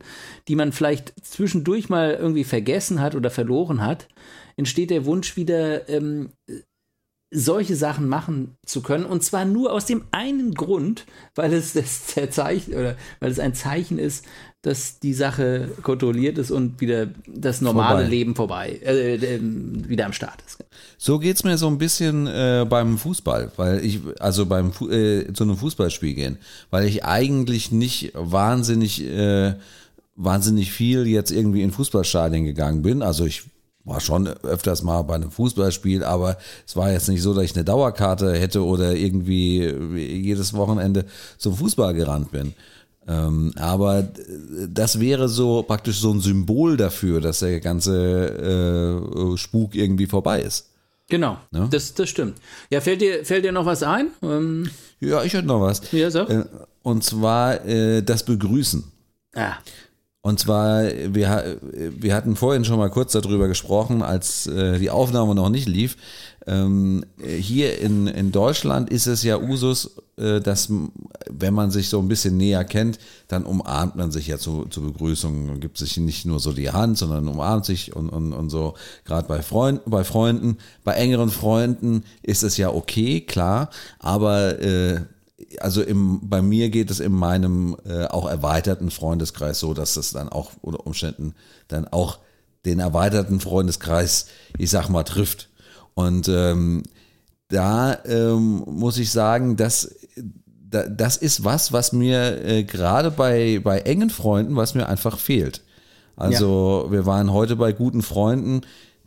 [0.47, 4.08] die man vielleicht zwischendurch mal irgendwie vergessen hat oder verloren hat,
[4.56, 6.30] entsteht der Wunsch wieder, ähm,
[7.34, 9.06] solche Sachen machen zu können.
[9.06, 13.56] Und zwar nur aus dem einen Grund, weil es das Zeichen oder weil es ein
[13.56, 14.26] Zeichen ist,
[14.62, 18.10] dass die Sache kontrolliert ist und wieder das normale vorbei.
[18.10, 20.63] Leben vorbei, äh, äh, wieder am Start ist.
[21.00, 25.34] So geht es mir so ein bisschen äh, beim Fußball, weil ich, also beim äh,
[25.34, 26.38] zu einem Fußballspiel gehen,
[26.69, 29.56] weil ich eigentlich nicht wahnsinnig, äh,
[30.15, 33.02] wahnsinnig viel jetzt irgendwie in Fußballstadien gegangen bin.
[33.02, 33.45] Also ich
[33.84, 37.56] war schon öfters mal bei einem Fußballspiel, aber es war jetzt nicht so, dass ich
[37.56, 39.65] eine Dauerkarte hätte oder irgendwie
[39.97, 41.06] jedes Wochenende
[41.39, 42.54] zum Fußball gerannt bin.
[43.08, 44.08] Ähm, aber
[44.68, 50.42] das wäre so praktisch so ein Symbol dafür, dass der ganze äh, Spuk irgendwie vorbei
[50.42, 50.68] ist.
[51.10, 51.68] Genau, ja?
[51.70, 52.38] das, das stimmt.
[52.70, 54.12] Ja, fällt dir, fällt dir noch was ein?
[54.22, 55.92] Ähm, ja, ich hätte noch was.
[55.92, 56.30] Ja, sag.
[56.30, 56.46] Äh,
[56.84, 58.84] und zwar äh, das Begrüßen.
[59.36, 59.56] Ah.
[60.24, 65.34] Und zwar, wir, wir hatten vorhin schon mal kurz darüber gesprochen, als äh, die Aufnahme
[65.34, 65.98] noch nicht lief.
[66.46, 70.69] Ähm, hier in, in Deutschland ist es ja Usus, äh, dass
[71.30, 74.84] wenn man sich so ein bisschen näher kennt, dann umarmt man sich ja zu, zur
[74.84, 78.76] Begrüßung, gibt sich nicht nur so die Hand, sondern umarmt sich und, und, und so.
[79.06, 83.69] Gerade bei Freunden, bei Freunden, bei engeren Freunden ist es ja okay, klar,
[84.00, 85.02] aber äh,
[85.60, 90.12] also im, bei mir geht es in meinem äh, auch erweiterten Freundeskreis so, dass es
[90.12, 91.36] dann auch unter Umständen
[91.67, 92.19] dann auch
[92.65, 95.50] den erweiterten Freundeskreis, ich sag mal, trifft.
[95.93, 96.84] Und ähm,
[97.52, 99.96] da ähm, muss ich sagen, dass
[100.70, 105.20] da, das ist was, was mir äh, gerade bei, bei engen Freunden, was mir einfach
[105.20, 105.62] fehlt.
[106.16, 106.92] Also ja.
[106.92, 108.62] wir waren heute bei guten Freunden,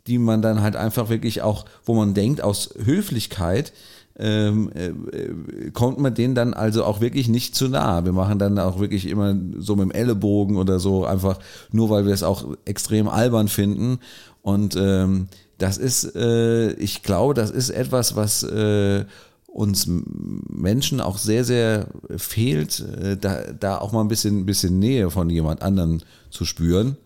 [0.07, 3.73] die man dann halt einfach wirklich auch, wo man denkt, aus Höflichkeit,
[4.17, 8.05] ähm, äh, kommt man denen dann also auch wirklich nicht zu nah.
[8.05, 11.39] Wir machen dann auch wirklich immer so mit dem Ellenbogen oder so, einfach
[11.71, 13.99] nur weil wir es auch extrem albern finden.
[14.41, 19.05] Und ähm, das ist, äh, ich glaube, das ist etwas, was äh,
[19.47, 21.87] uns Menschen auch sehr, sehr
[22.17, 26.97] fehlt, äh, da, da auch mal ein bisschen, bisschen Nähe von jemand anderen zu spüren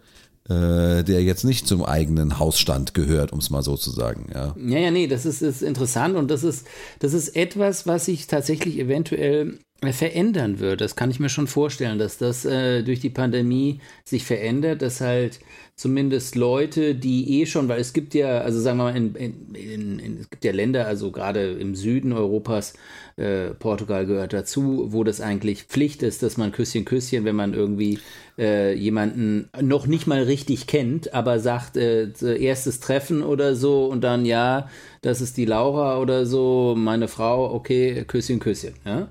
[0.50, 4.30] äh, der jetzt nicht zum eigenen Hausstand gehört, um es mal so zu sagen.
[4.34, 6.66] Ja, ja, ja nee, das ist, ist interessant und das ist,
[7.00, 10.82] das ist etwas, was sich tatsächlich eventuell verändern wird.
[10.82, 15.02] Das kann ich mir schon vorstellen, dass das äh, durch die Pandemie sich verändert, dass
[15.02, 15.40] halt
[15.80, 20.00] zumindest Leute, die eh schon, weil es gibt ja, also sagen wir mal, in, in,
[20.00, 22.74] in, es gibt ja Länder, also gerade im Süden Europas,
[23.16, 27.54] äh, Portugal gehört dazu, wo das eigentlich Pflicht ist, dass man Küsschen, Küsschen, wenn man
[27.54, 28.00] irgendwie
[28.38, 34.02] äh, jemanden noch nicht mal richtig kennt, aber sagt, äh, erstes Treffen oder so und
[34.02, 34.70] dann, ja,
[35.02, 39.08] das ist die Laura oder so, meine Frau, okay, Küsschen, Küsschen, ja.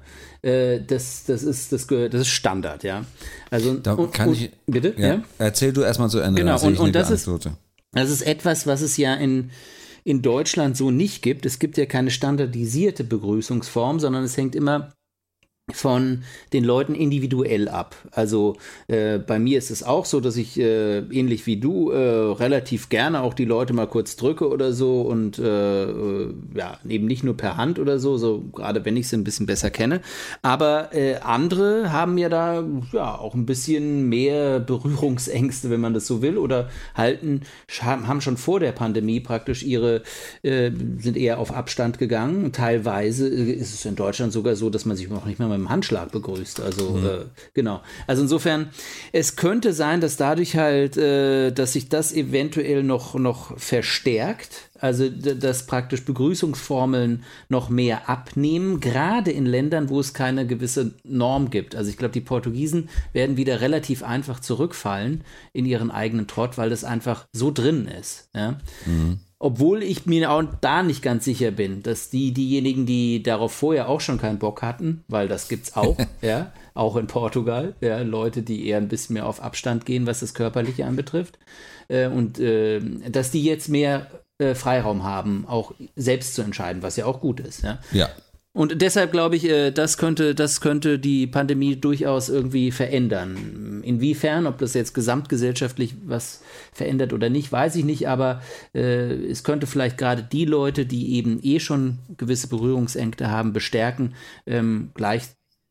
[0.49, 3.05] Äh, das, das, ist, das, gehört, das ist Standard, ja.
[3.51, 4.95] Also, da und, kann und, ich, bitte?
[4.97, 5.23] Ja, ja?
[5.39, 6.41] Erzähl du erstmal zu Ende.
[6.41, 7.29] Genau, und, und das, ist,
[7.93, 9.51] das ist etwas, was es ja in,
[10.05, 11.45] in Deutschland so nicht gibt.
[11.47, 14.93] Es gibt ja keine standardisierte Begrüßungsform, sondern es hängt immer
[15.73, 17.97] von den Leuten individuell ab.
[18.11, 21.99] Also äh, bei mir ist es auch so, dass ich äh, ähnlich wie du äh,
[21.99, 27.07] relativ gerne auch die Leute mal kurz drücke oder so und äh, äh, ja eben
[27.07, 30.01] nicht nur per Hand oder so, so gerade wenn ich sie ein bisschen besser kenne.
[30.43, 36.07] Aber äh, andere haben ja da ja auch ein bisschen mehr Berührungsängste, wenn man das
[36.07, 37.43] so will, oder halten
[37.81, 40.03] haben schon vor der Pandemie praktisch ihre
[40.43, 42.53] sind eher auf Abstand gegangen.
[42.53, 45.69] Teilweise ist es in Deutschland sogar so, dass man sich noch nicht mehr mit einem
[45.69, 46.61] Handschlag begrüßt.
[46.61, 47.07] Also mhm.
[47.07, 47.19] äh,
[47.55, 47.83] genau.
[48.07, 48.71] Also insofern,
[49.13, 54.69] es könnte sein, dass dadurch halt, äh, dass sich das eventuell noch, noch verstärkt.
[54.81, 61.51] Also, dass praktisch Begrüßungsformeln noch mehr abnehmen, gerade in Ländern, wo es keine gewisse Norm
[61.51, 61.75] gibt.
[61.75, 66.71] Also, ich glaube, die Portugiesen werden wieder relativ einfach zurückfallen in ihren eigenen Trott, weil
[66.71, 68.29] das einfach so drin ist.
[68.37, 68.59] Ja?
[68.87, 69.19] Mhm.
[69.41, 73.89] Obwohl ich mir auch da nicht ganz sicher bin, dass die, diejenigen, die darauf vorher
[73.89, 78.43] auch schon keinen Bock hatten, weil das gibt's auch, ja, auch in Portugal, ja, Leute,
[78.43, 81.39] die eher ein bisschen mehr auf Abstand gehen, was das Körperliche anbetrifft,
[81.89, 86.97] äh, und äh, dass die jetzt mehr äh, Freiraum haben, auch selbst zu entscheiden, was
[86.97, 87.79] ja auch gut ist, ja.
[87.93, 88.09] Ja.
[88.59, 93.83] Und deshalb glaube ich, äh, das könnte, das könnte die Pandemie durchaus irgendwie verändern.
[93.85, 96.43] Inwiefern, ob das jetzt gesamtgesellschaftlich was
[96.73, 98.43] verändert oder nicht, weiß ich nicht, aber
[98.75, 104.17] äh, es könnte vielleicht gerade die Leute, die eben eh schon gewisse Berührungsängste haben, bestärken,
[104.45, 105.23] ähm, gleich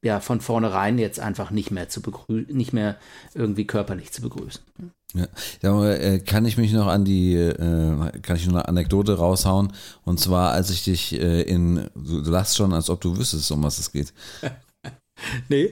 [0.01, 2.95] ja von vornherein jetzt einfach nicht mehr zu begrüßen, nicht mehr
[3.33, 4.63] irgendwie körperlich zu begrüßen.
[5.17, 5.27] Ja,
[5.61, 9.73] ja äh, kann ich mich noch an die, äh, kann ich noch eine Anekdote raushauen?
[10.03, 13.63] Und zwar, als ich dich äh, in, du lachst schon, als ob du wüsstest, um
[13.63, 14.13] was es geht.
[15.49, 15.71] nee,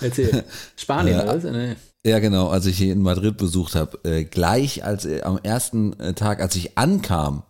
[0.00, 0.44] erzähl.
[0.76, 1.44] Spanien, oder was?
[1.44, 1.76] Nee.
[2.04, 6.56] Ja, genau, als ich hier in Madrid besucht habe, gleich als am ersten Tag, als
[6.56, 7.42] ich ankam,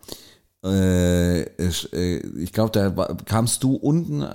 [0.65, 2.91] äh, ich glaube, da
[3.25, 4.27] kamst du unten,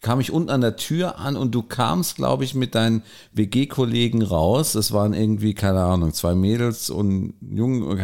[0.00, 4.22] kam ich unten an der Tür an und du kamst, glaube ich, mit deinen WG-Kollegen
[4.22, 4.72] raus.
[4.72, 7.98] Das waren irgendwie, keine Ahnung, zwei Mädels und Jungen.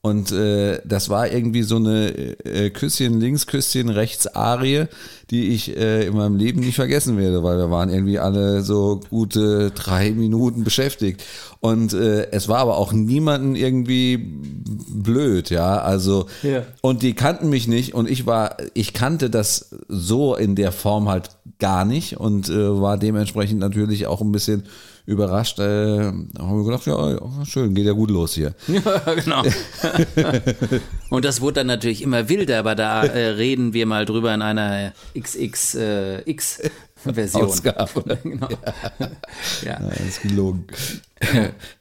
[0.00, 2.10] Und äh, das war irgendwie so eine
[2.44, 4.84] äh, Küsschen links, Küsschen rechts Arie,
[5.30, 9.00] die ich äh, in meinem Leben nicht vergessen werde, weil wir waren irgendwie alle so
[9.10, 11.24] gute drei Minuten beschäftigt.
[11.58, 15.78] Und äh, es war aber auch niemanden irgendwie blöd, ja.
[15.78, 16.62] Also ja.
[16.80, 21.08] und die kannten mich nicht und ich war, ich kannte das so in der Form
[21.08, 24.62] halt gar nicht und äh, war dementsprechend natürlich auch ein bisschen
[25.08, 25.58] überrascht.
[25.58, 28.54] Äh, haben wir gedacht, ja, schön, geht ja gut los hier.
[28.68, 29.42] Ja, genau.
[31.10, 34.42] und das wurde dann natürlich immer wilder, aber da äh, reden wir mal drüber in
[34.42, 36.70] einer XXX äh,
[37.04, 37.44] Version.
[37.44, 38.18] Ausgabe.
[38.22, 38.48] genau.
[38.50, 39.08] Ja.
[39.62, 39.80] ja.
[39.80, 40.06] ja.
[40.06, 40.66] ist gelogen.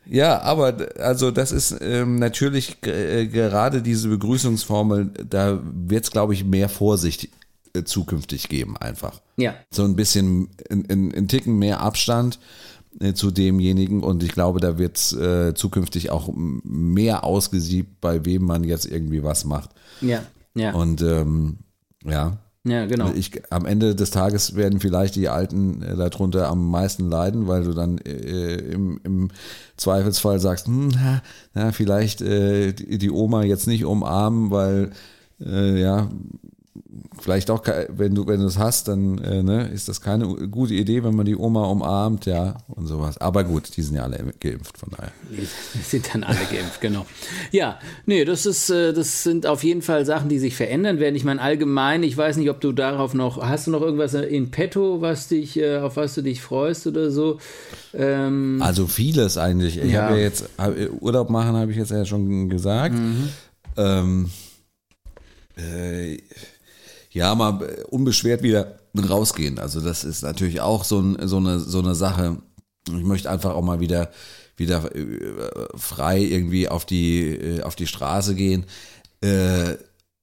[0.05, 6.33] ja, aber also das ist ähm, natürlich äh, gerade diese Begrüßungsformel, da wird es, glaube
[6.33, 7.29] ich, mehr Vorsicht
[7.73, 9.21] äh, zukünftig geben, einfach.
[9.35, 9.55] Ja.
[9.69, 12.39] So ein bisschen, ein Ticken mehr Abstand
[13.13, 18.43] zu demjenigen und ich glaube, da wird es äh, zukünftig auch mehr ausgesiebt, bei wem
[18.43, 19.69] man jetzt irgendwie was macht.
[20.01, 20.23] Ja,
[20.55, 20.73] ja.
[20.73, 21.57] Und ähm,
[22.03, 22.37] ja.
[22.63, 23.11] Ja, genau.
[23.13, 27.63] Ich, am Ende des Tages werden vielleicht die Alten äh, darunter am meisten leiden, weil
[27.63, 29.29] du dann äh, im, im
[29.77, 30.89] Zweifelsfall sagst, hm,
[31.53, 34.91] na, vielleicht äh, die, die Oma jetzt nicht umarmen, weil
[35.39, 36.09] äh, ja,
[37.19, 40.73] vielleicht auch, wenn du, wenn du es hast, dann äh, ne, ist das keine gute
[40.73, 43.17] Idee, wenn man die Oma umarmt, ja, und sowas.
[43.17, 45.11] Aber gut, die sind ja alle geimpft, von daher.
[45.31, 45.47] Die
[45.81, 47.05] sind dann alle geimpft, genau.
[47.51, 51.15] Ja, nee, das ist, äh, das sind auf jeden Fall Sachen, die sich verändern werden.
[51.15, 54.51] Ich meine, allgemein, ich weiß nicht, ob du darauf noch, hast du noch irgendwas in
[54.51, 57.39] petto, was dich, äh, auf was du dich freust oder so?
[57.93, 59.77] Ähm, also vieles eigentlich.
[59.77, 60.03] Ich ja.
[60.03, 60.49] habe ja jetzt,
[60.99, 62.95] Urlaub machen, habe ich jetzt ja schon gesagt.
[62.95, 63.29] Mhm.
[63.77, 64.29] Ähm,
[65.57, 66.17] äh,
[67.17, 69.57] ja, mal unbeschwert wieder rausgehen.
[69.59, 72.37] Also das ist natürlich auch so, ein, so, eine, so eine Sache.
[72.87, 74.11] Ich möchte einfach auch mal wieder,
[74.55, 78.65] wieder äh, frei irgendwie auf die, äh, auf die Straße gehen.
[79.21, 79.75] Äh,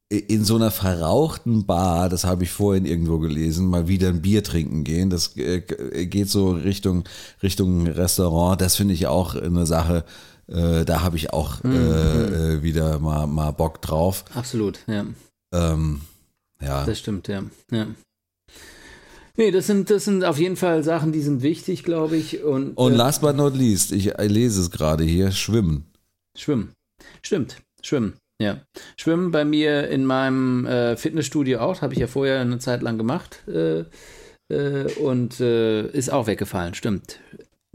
[0.08, 4.44] in so einer verrauchten Bar, das habe ich vorhin irgendwo gelesen, mal wieder ein Bier
[4.44, 5.10] trinken gehen.
[5.10, 7.04] Das geht so Richtung,
[7.42, 8.60] Richtung Restaurant.
[8.60, 10.04] Das finde ich auch eine Sache.
[10.46, 12.62] Da habe ich auch mhm.
[12.62, 14.24] wieder mal, mal Bock drauf.
[14.34, 15.04] Absolut, ja.
[15.52, 16.02] Ähm,
[16.64, 16.84] ja.
[16.84, 17.44] Das stimmt, ja.
[17.70, 17.86] ja.
[19.36, 22.42] Nee, das sind, das sind auf jeden Fall Sachen, die sind wichtig, glaube ich.
[22.44, 25.90] Und, und äh, last but not least, ich lese es gerade hier, Schwimmen.
[26.36, 26.72] Schwimmen.
[27.22, 28.14] Stimmt, Schwimmen.
[28.40, 28.60] Ja.
[28.96, 32.98] Schwimmen bei mir in meinem äh, Fitnessstudio auch, habe ich ja vorher eine Zeit lang
[32.98, 33.42] gemacht.
[33.48, 33.84] Äh,
[34.52, 37.20] äh und äh, ist auch weggefallen, stimmt.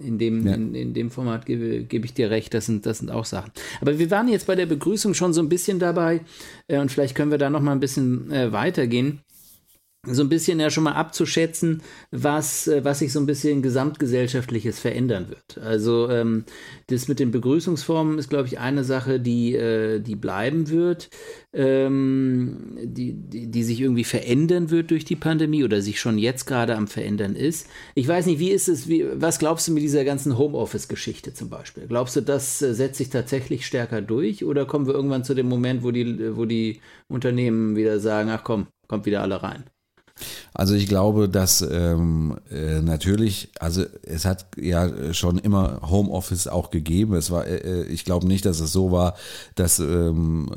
[0.02, 0.54] In dem, ja.
[0.54, 3.52] in, in, dem Format gebe, gebe ich dir recht, das sind, das sind auch Sachen.
[3.82, 6.22] Aber wir waren jetzt bei der Begrüßung schon so ein bisschen dabei
[6.68, 9.20] äh, und vielleicht können wir da noch mal ein bisschen äh, weitergehen.
[10.08, 14.80] So ein bisschen ja schon mal abzuschätzen, was, äh, was sich so ein bisschen gesamtgesellschaftliches
[14.80, 15.58] verändern wird.
[15.58, 16.46] Also ähm,
[16.88, 21.10] das mit den Begrüßungsformen ist, glaube ich, eine Sache, die, äh, die bleiben wird,
[21.52, 26.46] ähm, die, die, die sich irgendwie verändern wird durch die Pandemie oder sich schon jetzt
[26.46, 27.68] gerade am Verändern ist.
[27.94, 31.50] Ich weiß nicht, wie ist es, wie, was glaubst du mit dieser ganzen Homeoffice-Geschichte zum
[31.50, 31.88] Beispiel?
[31.88, 35.50] Glaubst du, das äh, setzt sich tatsächlich stärker durch oder kommen wir irgendwann zu dem
[35.50, 39.66] Moment, wo die, wo die Unternehmen wieder sagen, ach komm, kommt wieder alle rein?
[40.54, 46.70] Also ich glaube, dass ähm, äh, natürlich, also es hat ja schon immer Homeoffice auch
[46.70, 47.16] gegeben.
[47.16, 49.16] Es war, äh, ich glaube nicht, dass es so war,
[49.56, 50.50] dass ähm,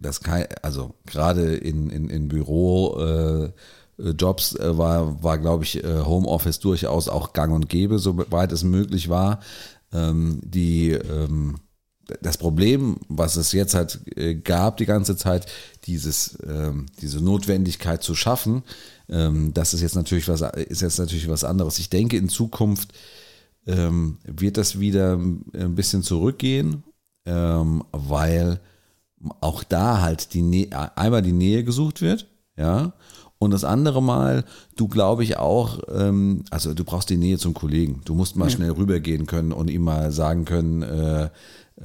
[0.00, 3.52] das kein, also gerade in, in, in Büro äh,
[3.98, 8.64] Jobs äh, war, war glaube ich, äh, Homeoffice durchaus auch gang und gäbe, soweit es
[8.64, 9.40] möglich war.
[9.92, 11.56] Ähm, die ähm,
[12.20, 15.46] das Problem, was es jetzt halt äh, gab die ganze Zeit,
[15.86, 18.62] dieses, ähm, diese Notwendigkeit zu schaffen,
[19.08, 21.78] ähm, das ist jetzt natürlich was, ist jetzt natürlich was anderes.
[21.78, 22.92] Ich denke, in Zukunft
[23.66, 26.84] ähm, wird das wieder ein bisschen zurückgehen,
[27.26, 28.60] ähm, weil
[29.40, 32.92] auch da halt die Nähe, einmal die Nähe gesucht wird, ja,
[33.38, 34.44] und das andere Mal,
[34.76, 38.00] du glaube ich auch, ähm, also du brauchst die Nähe zum Kollegen.
[38.04, 38.50] Du musst mal ja.
[38.50, 41.28] schnell rübergehen können und ihm mal sagen können, äh,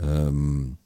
[0.01, 0.77] ähm,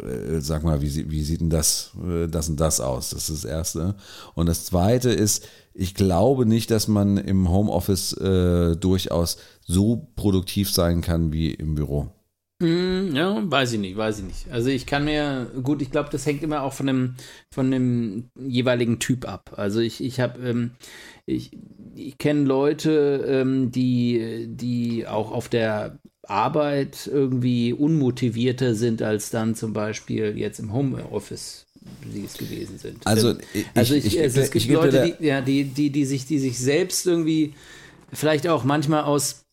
[0.00, 3.10] äh, sag mal, wie, wie sieht denn das, äh, das und das aus?
[3.10, 3.94] Das ist das Erste.
[4.34, 10.70] Und das Zweite ist, ich glaube nicht, dass man im Homeoffice äh, durchaus so produktiv
[10.70, 12.10] sein kann wie im Büro.
[12.62, 14.52] Hm, ja, weiß ich nicht, weiß ich nicht.
[14.52, 17.16] Also ich kann mir, gut, ich glaube, das hängt immer auch von dem,
[17.50, 19.54] von dem jeweiligen Typ ab.
[19.56, 20.70] Also ich, ich habe, ähm,
[21.26, 21.58] ich,
[21.96, 29.54] ich kenne Leute, ähm, die, die auch auf der Arbeit irgendwie unmotivierter sind als dann
[29.54, 31.66] zum Beispiel jetzt im Homeoffice
[32.12, 33.06] sie es gewesen sind.
[33.06, 36.26] Also, ich, also ich, ich, es, es gibt Leute, die, ja, die, die, die, sich,
[36.26, 37.54] die sich selbst irgendwie
[38.12, 39.44] vielleicht auch manchmal aus,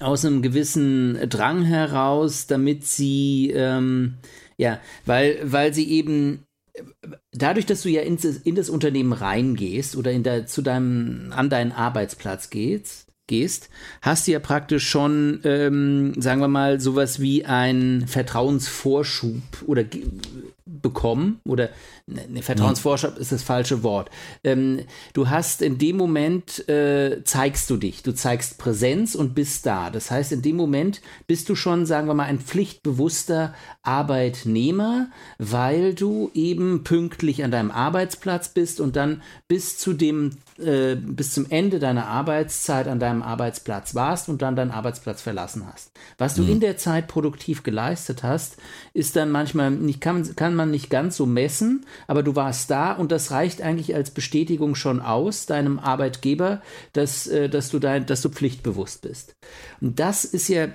[0.00, 4.14] aus einem gewissen Drang heraus, damit sie, ähm,
[4.56, 6.44] ja, weil, weil sie eben
[7.32, 11.50] dadurch, dass du ja ins, in das Unternehmen reingehst oder in der, zu deinem, an
[11.50, 13.70] deinen Arbeitsplatz gehst, gehst,
[14.02, 19.84] hast du ja praktisch schon, ähm, sagen wir mal, sowas wie einen Vertrauensvorschub oder
[20.82, 21.70] bekommen oder
[22.06, 24.10] ne, Vertrauensvorschub ist das falsche Wort.
[24.44, 24.80] Ähm,
[25.12, 29.90] du hast in dem Moment äh, zeigst du dich, du zeigst Präsenz und bist da.
[29.90, 35.94] Das heißt, in dem Moment bist du schon, sagen wir mal, ein pflichtbewusster Arbeitnehmer, weil
[35.94, 41.46] du eben pünktlich an deinem Arbeitsplatz bist und dann bis zu dem äh, bis zum
[41.50, 45.92] Ende deiner Arbeitszeit an deinem Arbeitsplatz warst und dann deinen Arbeitsplatz verlassen hast.
[46.18, 46.50] Was du mhm.
[46.50, 48.56] in der Zeit produktiv geleistet hast,
[48.92, 52.92] ist dann manchmal nicht, kann, kann man nicht ganz so messen, aber du warst da
[52.92, 58.06] und das reicht eigentlich als Bestätigung schon aus, deinem Arbeitgeber, dass, äh, dass, du, dein,
[58.06, 59.34] dass du pflichtbewusst bist.
[59.80, 60.68] Und das ist ja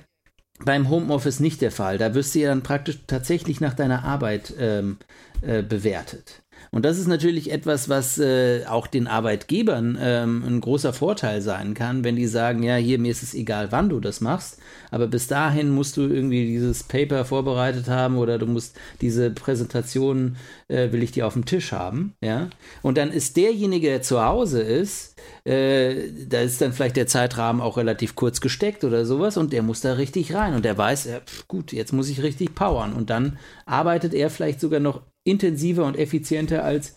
[0.60, 1.98] beim Homeoffice nicht der Fall.
[1.98, 4.98] Da wirst du ja dann praktisch tatsächlich nach deiner Arbeit ähm,
[5.42, 6.43] äh, bewertet.
[6.74, 11.76] Und das ist natürlich etwas, was äh, auch den Arbeitgebern ähm, ein großer Vorteil sein
[11.76, 14.58] kann, wenn die sagen, ja, hier, mir ist es egal, wann du das machst,
[14.90, 20.36] aber bis dahin musst du irgendwie dieses Paper vorbereitet haben oder du musst diese Präsentation,
[20.68, 22.50] äh, will ich dir auf dem Tisch haben, ja.
[22.82, 27.62] Und dann ist derjenige, der zu Hause ist, äh, da ist dann vielleicht der Zeitrahmen
[27.62, 31.06] auch relativ kurz gesteckt oder sowas und der muss da richtig rein und der weiß,
[31.06, 35.04] ja, pf, gut, jetzt muss ich richtig powern und dann arbeitet er vielleicht sogar noch
[35.24, 36.94] intensiver und effizienter, als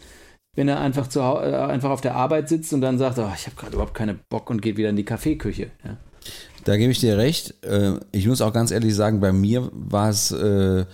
[0.54, 3.46] wenn er einfach, zu, äh, einfach auf der Arbeit sitzt und dann sagt, oh, ich
[3.46, 5.70] habe gerade überhaupt keine Bock und geht wieder in die Kaffeeküche.
[5.84, 5.96] Ja.
[6.64, 7.54] Da gebe ich dir recht.
[7.64, 10.84] Äh, ich muss auch ganz ehrlich sagen, bei mir war es äh,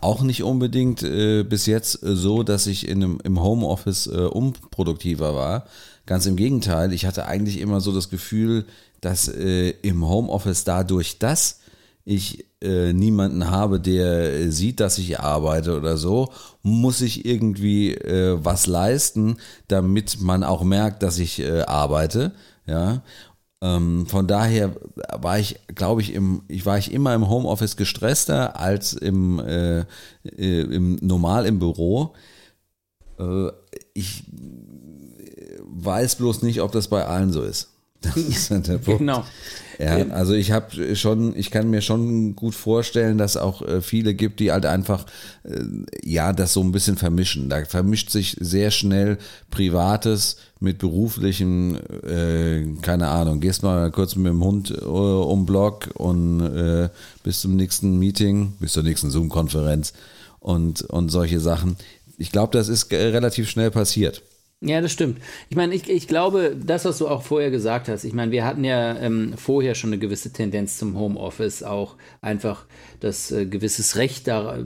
[0.00, 5.66] auch nicht unbedingt äh, bis jetzt so, dass ich in einem, im Homeoffice unproduktiver war.
[6.06, 8.64] Ganz im Gegenteil, ich hatte eigentlich immer so das Gefühl,
[9.00, 11.59] dass im Homeoffice dadurch, dass
[12.10, 16.30] ich äh, niemanden habe, der sieht, dass ich arbeite oder so,
[16.62, 19.36] muss ich irgendwie äh, was leisten,
[19.68, 22.32] damit man auch merkt, dass ich äh, arbeite.
[22.66, 23.02] Ja.
[23.62, 24.74] Ähm, von daher
[25.20, 29.80] war ich, glaube ich, im, ich war ich immer im Homeoffice gestresster als im, äh,
[30.24, 32.14] äh, im normal im Büro.
[33.20, 33.52] Äh,
[33.94, 34.24] ich
[35.62, 37.69] weiß bloß nicht, ob das bei allen so ist.
[38.14, 39.00] Das ist der Punkt.
[39.00, 39.24] Genau.
[39.78, 44.12] Ja, also ich habe schon, ich kann mir schon gut vorstellen, dass auch äh, viele
[44.12, 45.06] gibt, die halt einfach
[45.42, 45.64] äh,
[46.02, 47.48] ja das so ein bisschen vermischen.
[47.48, 49.16] Da vermischt sich sehr schnell
[49.50, 55.88] Privates mit beruflichem, äh, keine Ahnung, gehst mal kurz mit dem Hund äh, um Block
[55.94, 56.90] und äh,
[57.22, 59.94] bis zum nächsten Meeting, bis zur nächsten Zoom-Konferenz
[60.40, 61.76] und, und solche Sachen.
[62.18, 64.22] Ich glaube, das ist relativ schnell passiert.
[64.62, 65.22] Ja, das stimmt.
[65.48, 68.44] Ich meine, ich, ich glaube, das, was du auch vorher gesagt hast, ich meine, wir
[68.44, 72.66] hatten ja ähm, vorher schon eine gewisse Tendenz zum Homeoffice, auch einfach
[73.00, 74.64] das äh, gewisses Recht da äh,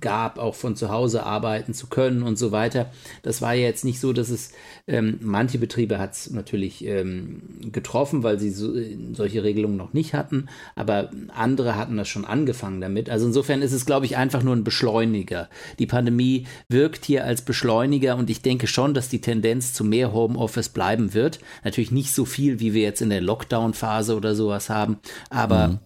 [0.00, 2.90] gab, auch von zu Hause arbeiten zu können und so weiter.
[3.22, 4.50] Das war ja jetzt nicht so, dass es
[4.90, 8.74] ähm, manche Betriebe hat es natürlich ähm, getroffen, weil sie so,
[9.12, 13.08] solche Regelungen noch nicht hatten, aber andere hatten das schon angefangen damit.
[13.08, 15.48] Also insofern ist es, glaube ich, einfach nur ein Beschleuniger.
[15.78, 20.12] Die Pandemie wirkt hier als Beschleuniger und ich denke schon, dass die Tendenz zu mehr
[20.12, 21.38] Homeoffice bleiben wird.
[21.62, 24.98] Natürlich nicht so viel, wie wir jetzt in der Lockdown-Phase oder sowas haben,
[25.30, 25.78] aber mhm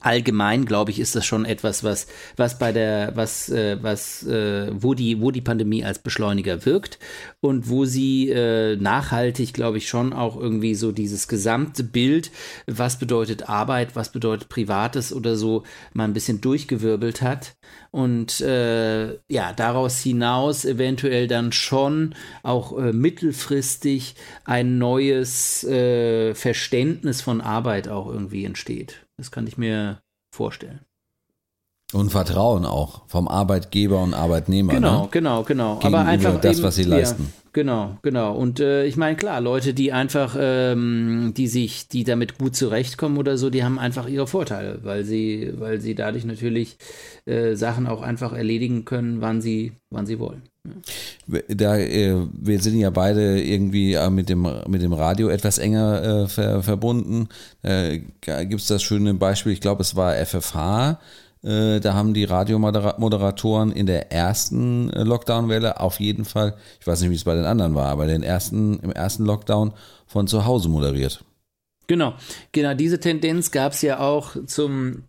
[0.00, 4.70] allgemein glaube ich ist das schon etwas was was bei der was äh, was äh,
[4.72, 6.98] wo die wo die Pandemie als Beschleuniger wirkt
[7.40, 12.30] und wo sie äh, nachhaltig glaube ich schon auch irgendwie so dieses gesamte Bild
[12.66, 17.56] was bedeutet Arbeit was bedeutet Privates oder so mal ein bisschen durchgewirbelt hat.
[17.90, 24.14] Und äh, ja daraus hinaus eventuell dann schon auch äh, mittelfristig
[24.44, 30.00] ein neues äh, Verständnis von Arbeit auch irgendwie entsteht das kann ich mir
[30.34, 30.80] vorstellen.
[31.92, 34.74] Und Vertrauen auch vom Arbeitgeber und Arbeitnehmer.
[34.74, 35.08] Genau, ne?
[35.10, 35.76] genau, genau.
[35.76, 37.32] Gegenüber Aber einfach das, eben, was sie leisten.
[37.52, 38.36] Genau, genau.
[38.36, 43.18] Und äh, ich meine, klar, Leute, die einfach, ähm, die sich, die damit gut zurechtkommen
[43.18, 46.76] oder so, die haben einfach ihre Vorteile, weil sie, weil sie dadurch natürlich
[47.26, 50.42] äh, Sachen auch einfach erledigen können, wann sie, wann sie wollen.
[51.48, 56.02] Da, äh, wir sind ja beide irgendwie äh, mit dem, mit dem Radio etwas enger
[56.02, 57.28] äh, ver, verbunden.
[57.62, 61.00] Äh, Gibt es das schöne Beispiel, ich glaube, es war FFH.
[61.42, 67.00] Äh, da haben die Radiomoderatoren in der ersten äh, Lockdown-Welle auf jeden Fall, ich weiß
[67.00, 69.72] nicht, wie es bei den anderen war, aber den ersten, im ersten Lockdown
[70.06, 71.24] von zu Hause moderiert.
[71.86, 72.14] Genau,
[72.52, 75.04] genau, diese Tendenz gab es ja auch zum,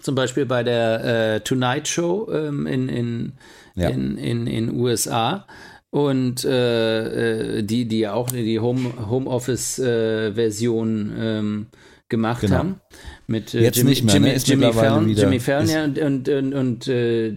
[0.00, 3.32] zum Beispiel bei der äh, Tonight Show ähm, in, in
[3.74, 3.88] ja.
[3.88, 5.46] in, in, in USA
[5.90, 11.68] und äh, äh, die, die ja auch die Home, Homeoffice-Version äh, ähm,
[12.08, 12.56] gemacht genau.
[12.56, 12.80] haben.
[13.26, 14.36] Mit äh, Jetzt Jimmy, nicht mehr, Jimmy, ne?
[14.36, 17.28] Jimmy Fallon, Jimmy Fallon ja, und, und, und, und äh,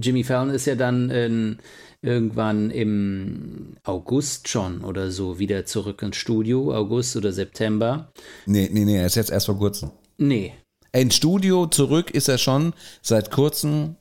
[0.00, 1.58] Jimmy Fallon ist ja dann in,
[2.02, 8.12] irgendwann im August schon oder so wieder zurück ins Studio, August oder September.
[8.46, 9.90] Nee, nee, nee, er ist jetzt erst vor kurzem.
[10.18, 10.54] Nee.
[10.92, 13.96] Ins Studio zurück ist er schon seit kurzem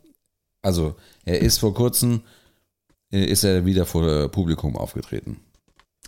[0.61, 0.95] also
[1.25, 2.21] er ist vor kurzem,
[3.11, 5.37] äh, ist er wieder vor Publikum aufgetreten.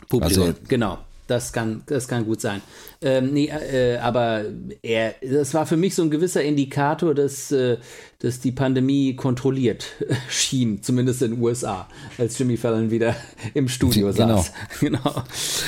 [0.10, 1.00] Publikum, also, genau.
[1.28, 2.62] Das kann, das kann gut sein.
[3.04, 4.46] Ähm, nee, äh, aber
[4.84, 7.78] er, das war für mich so ein gewisser Indikator, dass, äh,
[8.20, 9.86] dass die Pandemie kontrolliert
[10.30, 11.88] schien, zumindest in den USA,
[12.20, 13.16] als Jimmy Fallon wieder
[13.56, 14.38] im Studio genau.
[14.38, 14.52] saß.
[14.80, 15.24] Genau.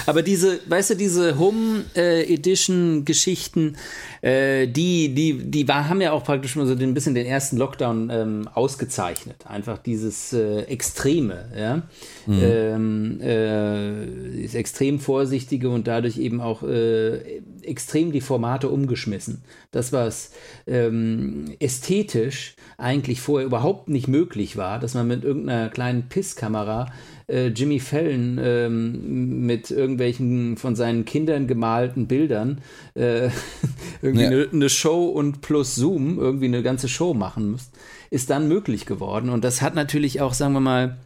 [0.06, 3.78] Aber diese, weißt du, diese Home äh, Edition Geschichten,
[4.22, 7.58] äh, die, die, die war, haben ja auch praktisch mal so ein bisschen den ersten
[7.58, 9.46] Lockdown ähm, ausgezeichnet.
[9.46, 11.82] Einfach dieses äh, Extreme, ja.
[12.26, 12.40] Mhm.
[12.42, 17.23] Ähm, äh, ist extrem vorsichtige und dadurch eben auch äh,
[17.62, 19.44] extrem die Formate umgeschmissen.
[19.72, 20.32] Das, was
[20.68, 26.92] ähm, ästhetisch eigentlich vorher überhaupt nicht möglich war, dass man mit irgendeiner kleinen Pisskamera
[27.28, 32.62] äh, Jimmy Fallon ähm, mit irgendwelchen von seinen Kindern gemalten Bildern
[32.96, 33.30] äh,
[34.02, 34.48] irgendwie eine ja.
[34.52, 37.70] ne Show und plus Zoom irgendwie eine ganze Show machen muss,
[38.10, 39.30] ist dann möglich geworden.
[39.30, 40.98] Und das hat natürlich auch, sagen wir mal,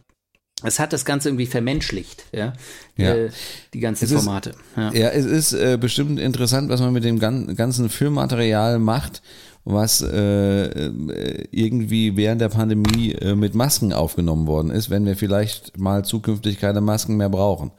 [0.62, 2.52] es hat das Ganze irgendwie vermenschlicht, ja,
[2.96, 3.14] ja.
[3.14, 3.30] Äh,
[3.74, 4.50] die ganzen es Formate.
[4.50, 4.92] Ist, ja.
[4.92, 5.08] ja.
[5.10, 9.22] es ist äh, bestimmt interessant, was man mit dem ganzen Filmmaterial macht
[9.70, 10.90] was äh,
[11.50, 16.58] irgendwie während der Pandemie äh, mit Masken aufgenommen worden ist, wenn wir vielleicht mal zukünftig
[16.58, 17.70] keine Masken mehr brauchen.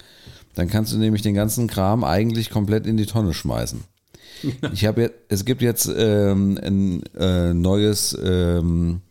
[0.53, 3.83] Dann kannst du nämlich den ganzen Kram eigentlich komplett in die Tonne schmeißen.
[4.71, 9.01] Ich habe jetzt, es gibt jetzt ähm, ein äh, neues ähm,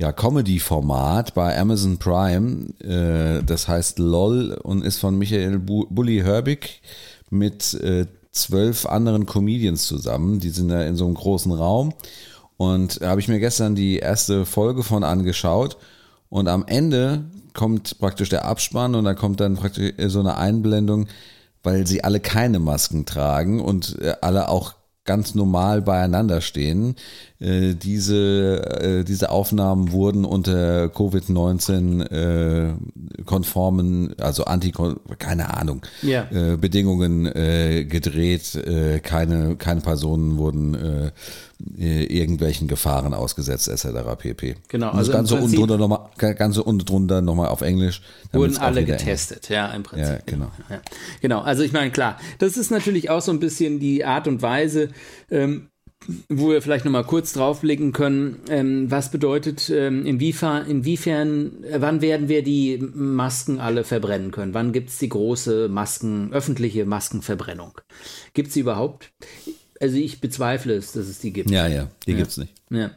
[0.00, 2.68] ja, Comedy-Format bei Amazon Prime.
[2.82, 6.80] Äh, das heißt LOL und ist von Michael Bulli Herbig
[7.28, 10.38] mit äh, zwölf anderen Comedians zusammen.
[10.40, 11.92] Die sind da in so einem großen Raum.
[12.56, 15.76] Und da habe ich mir gestern die erste Folge von angeschaut.
[16.30, 21.08] Und am Ende kommt praktisch der Abspann und da kommt dann praktisch so eine Einblendung,
[21.62, 24.74] weil sie alle keine Masken tragen und äh, alle auch
[25.04, 26.94] ganz normal beieinander stehen.
[27.38, 32.74] Äh, diese, äh, diese Aufnahmen wurden unter Covid-19 äh,
[33.24, 34.72] konformen, also anti,
[35.18, 35.82] keine Ahnung.
[36.30, 38.54] Äh, Bedingungen äh, gedreht.
[38.54, 41.10] Äh, keine, keine Personen wurden äh,
[41.76, 43.88] irgendwelchen Gefahren ausgesetzt, etc.
[44.18, 44.56] pp.
[44.68, 48.02] Genau, also ganz unten drunter nochmal, ganz unten drunter nochmal auf Englisch.
[48.32, 50.08] Wurden alle getestet, ja, im Prinzip.
[50.08, 50.50] Ja, genau.
[50.68, 50.80] Ja.
[51.20, 54.42] Genau, also ich meine, klar, das ist natürlich auch so ein bisschen die Art und
[54.42, 54.88] Weise,
[55.30, 55.68] ähm,
[56.28, 62.00] wo wir vielleicht nochmal kurz draufblicken können, ähm, was bedeutet, ähm, inwiefern, inwiefern, äh, wann
[62.00, 64.54] werden wir die Masken alle verbrennen können?
[64.54, 67.78] Wann gibt es die große Masken, öffentliche Maskenverbrennung?
[68.32, 69.12] Gibt es sie überhaupt?
[69.80, 71.50] Also ich bezweifle es, dass es die gibt.
[71.50, 72.18] Ja, ja, die ja.
[72.20, 72.52] es nicht.
[72.68, 72.90] Ja.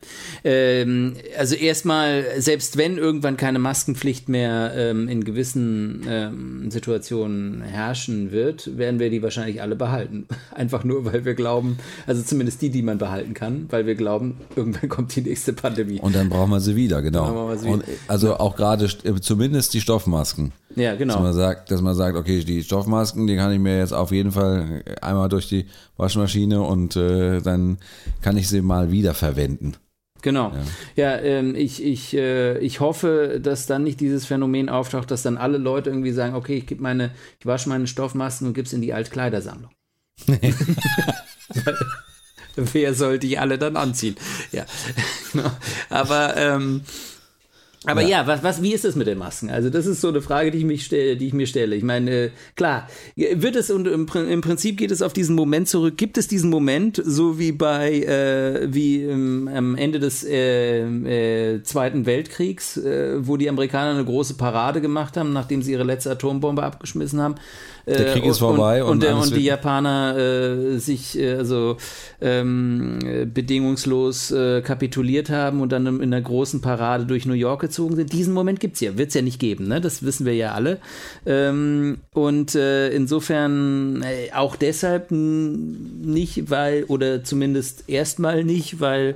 [0.44, 8.32] Ähm, also erstmal, selbst wenn irgendwann keine Maskenpflicht mehr ähm, in gewissen ähm, Situationen herrschen
[8.32, 10.28] wird, werden wir die wahrscheinlich alle behalten.
[10.52, 14.42] Einfach nur, weil wir glauben, also zumindest die, die man behalten kann, weil wir glauben,
[14.56, 16.02] irgendwann kommt die nächste Pandemie.
[16.02, 17.56] Und dann brauchen wir sie wieder, genau.
[17.56, 17.74] Sie wieder.
[17.74, 20.52] Und also auch gerade äh, zumindest die Stoffmasken.
[20.76, 21.16] Ja, genau.
[21.16, 24.12] Dass man, sagt, dass man sagt, okay, die Stoffmasken, die kann ich mir jetzt auf
[24.12, 25.66] jeden Fall einmal durch die
[25.98, 27.78] Waschmaschine und äh, dann
[28.22, 29.76] kann ich sie mal wieder verwenden.
[30.24, 30.54] Genau.
[30.96, 35.22] Ja, ja ähm, ich, ich, äh, ich hoffe, dass dann nicht dieses Phänomen auftaucht, dass
[35.22, 38.66] dann alle Leute irgendwie sagen, okay, ich gebe meine, ich wasche meine Stoffmasken und gebe
[38.66, 39.70] es in die Altkleidersammlung.
[42.56, 44.16] Wer soll die alle dann anziehen?
[44.52, 44.66] Ja.
[45.34, 45.50] Genau.
[45.90, 46.82] Aber ähm,
[47.86, 49.50] aber ja, ja was, was, wie ist es mit den Masken?
[49.50, 51.76] Also das ist so eine Frage, die ich, mich stelle, die ich mir stelle.
[51.76, 55.68] Ich meine, äh, klar, wird es und im, im, Prinzip geht es auf diesen Moment
[55.68, 55.98] zurück.
[55.98, 61.64] Gibt es diesen Moment, so wie bei äh, wie ähm, am Ende des äh, äh,
[61.64, 66.12] Zweiten Weltkriegs, äh, wo die Amerikaner eine große Parade gemacht haben, nachdem sie ihre letzte
[66.12, 67.36] Atombombe abgeschmissen haben?
[67.86, 71.78] Der Krieg ist vorbei und, und, und, der, und die Japaner äh, sich äh, also
[72.22, 73.00] ähm,
[73.34, 78.14] bedingungslos äh, kapituliert haben und dann in einer großen Parade durch New York gezogen sind.
[78.14, 79.82] Diesen Moment gibt es ja, wird es ja nicht geben, ne?
[79.82, 80.80] das wissen wir ja alle.
[81.26, 89.16] Ähm, und äh, insofern äh, auch deshalb nicht, weil, oder zumindest erstmal nicht, weil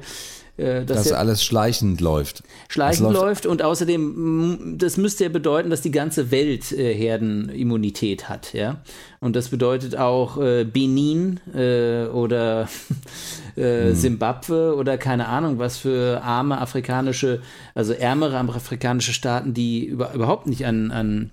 [0.58, 2.43] äh, dass das alles schleichend läuft.
[2.68, 8.28] Schleichend läuft, läuft, und außerdem, das müsste ja bedeuten, dass die ganze Welt äh, Herdenimmunität
[8.28, 8.82] hat, ja.
[9.20, 12.68] Und das bedeutet auch äh, Benin äh, oder
[13.55, 14.80] äh, Simbabwe hm.
[14.80, 17.41] oder keine Ahnung, was für arme afrikanische,
[17.76, 21.32] also ärmere afrikanische Staaten, die über, überhaupt nicht an, an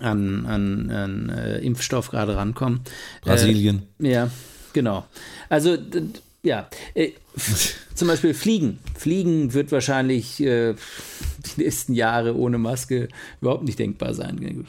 [0.00, 2.80] an, an, an äh, Impfstoff gerade rankommen.
[3.22, 3.82] Brasilien.
[4.00, 4.30] Äh, ja,
[4.72, 5.04] genau.
[5.50, 5.76] Also
[6.42, 7.12] ja, äh,
[7.94, 8.78] zum Beispiel Fliegen.
[8.96, 13.08] Fliegen wird wahrscheinlich äh, die nächsten Jahre ohne Maske
[13.40, 14.66] überhaupt nicht denkbar sein.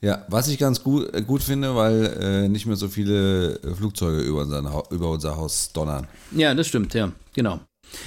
[0.00, 3.74] Ja, was ich ganz gut, äh, gut finde, weil äh, nicht mehr so viele äh,
[3.74, 6.08] Flugzeuge über, unser, über unser Haus donnern.
[6.32, 7.60] Ja, das stimmt, ja, genau.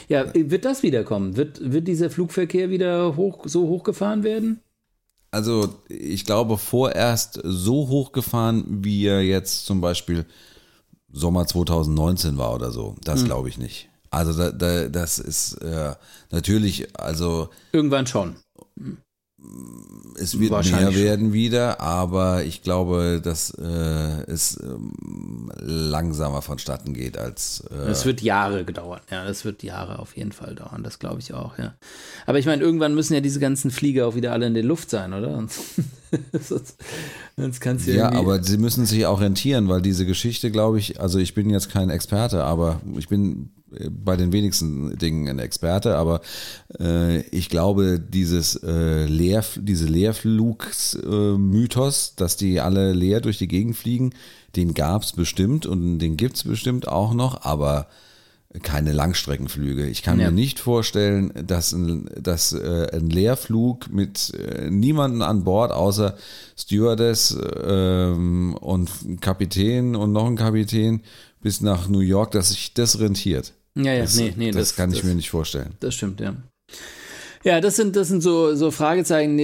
[0.09, 1.37] Ja, wird das wiederkommen?
[1.37, 4.59] Wird, wird dieser Flugverkehr wieder hoch, so hochgefahren werden?
[5.31, 10.25] Also, ich glaube, vorerst so hochgefahren, wie er jetzt zum Beispiel
[11.15, 12.95] Sommer 2019 war oder so.
[13.03, 13.27] Das hm.
[13.27, 13.89] glaube ich nicht.
[14.11, 15.93] Also da, da, das ist äh,
[16.29, 17.49] natürlich, also.
[17.71, 18.35] Irgendwann schon.
[20.17, 27.17] Es wird mehr werden wieder, aber ich glaube, dass äh, es ähm, langsamer vonstatten geht
[27.17, 27.63] als.
[27.69, 31.19] Äh es wird Jahre dauern, ja, das wird Jahre auf jeden Fall dauern, das glaube
[31.19, 31.75] ich auch, ja.
[32.25, 34.89] Aber ich meine, irgendwann müssen ja diese ganzen Flieger auch wieder alle in der Luft
[34.89, 35.45] sein, oder?
[36.41, 36.77] sonst,
[37.37, 38.11] sonst kannst du ja.
[38.11, 41.69] Aber sie müssen sich auch rentieren, weil diese Geschichte, glaube ich, also ich bin jetzt
[41.69, 43.49] kein Experte, aber ich bin
[43.89, 46.21] bei den wenigsten Dingen ein Experte, aber
[46.79, 53.47] äh, ich glaube, dieses äh, Leer, diese Leerflugsmythos, äh, dass die alle leer durch die
[53.47, 54.13] Gegend fliegen,
[54.55, 57.87] den gab es bestimmt und den gibt es bestimmt auch noch, aber
[58.63, 59.87] keine Langstreckenflüge.
[59.87, 60.27] Ich kann ja.
[60.27, 66.17] mir nicht vorstellen, dass ein, dass, äh, ein Leerflug mit äh, niemandem an Bord außer
[66.57, 68.89] Stewardess ähm, und
[69.21, 71.01] Kapitän und noch ein Kapitän
[71.41, 73.53] bis nach New York, dass sich das rentiert.
[73.75, 74.51] Ja, ja, das, nee, nee.
[74.51, 75.75] Das, das kann ich mir nicht vorstellen.
[75.79, 76.35] Das stimmt, ja.
[77.45, 79.37] Ja, das sind, das sind so, so Fragezeichen.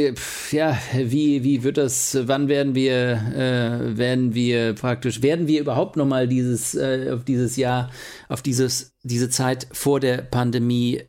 [0.49, 5.97] Ja, wie, wie wird das, wann werden wir, äh, werden wir praktisch, werden wir überhaupt
[5.97, 7.91] nochmal dieses, äh, auf dieses Jahr,
[8.27, 11.03] auf dieses, diese Zeit vor der Pandemie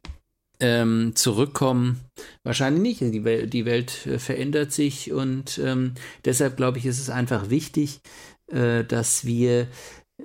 [0.60, 2.00] ähm, zurückkommen?
[2.42, 3.14] Wahrscheinlich nicht.
[3.14, 5.94] Die Welt, die Welt äh, verändert sich und ähm,
[6.26, 8.00] deshalb glaube ich, ist es einfach wichtig,
[8.52, 9.66] äh, dass wir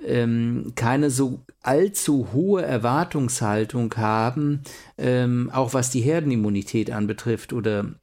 [0.04, 4.62] ähm, keine so allzu hohe Erwartungshaltung haben,
[4.96, 7.94] ähm, auch was die Herdenimmunität anbetrifft oder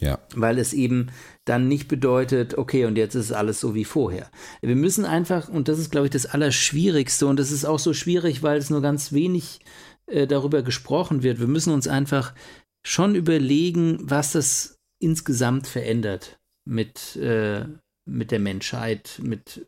[0.00, 0.18] ja.
[0.34, 1.08] weil es eben
[1.44, 4.30] dann nicht bedeutet, okay, und jetzt ist alles so wie vorher.
[4.60, 7.92] Wir müssen einfach, und das ist, glaube ich, das Allerschwierigste, und das ist auch so
[7.94, 9.60] schwierig, weil es nur ganz wenig
[10.06, 11.40] äh, darüber gesprochen wird.
[11.40, 12.34] Wir müssen uns einfach
[12.84, 17.64] schon überlegen, was das insgesamt verändert mit, äh,
[18.04, 19.66] mit der Menschheit, mit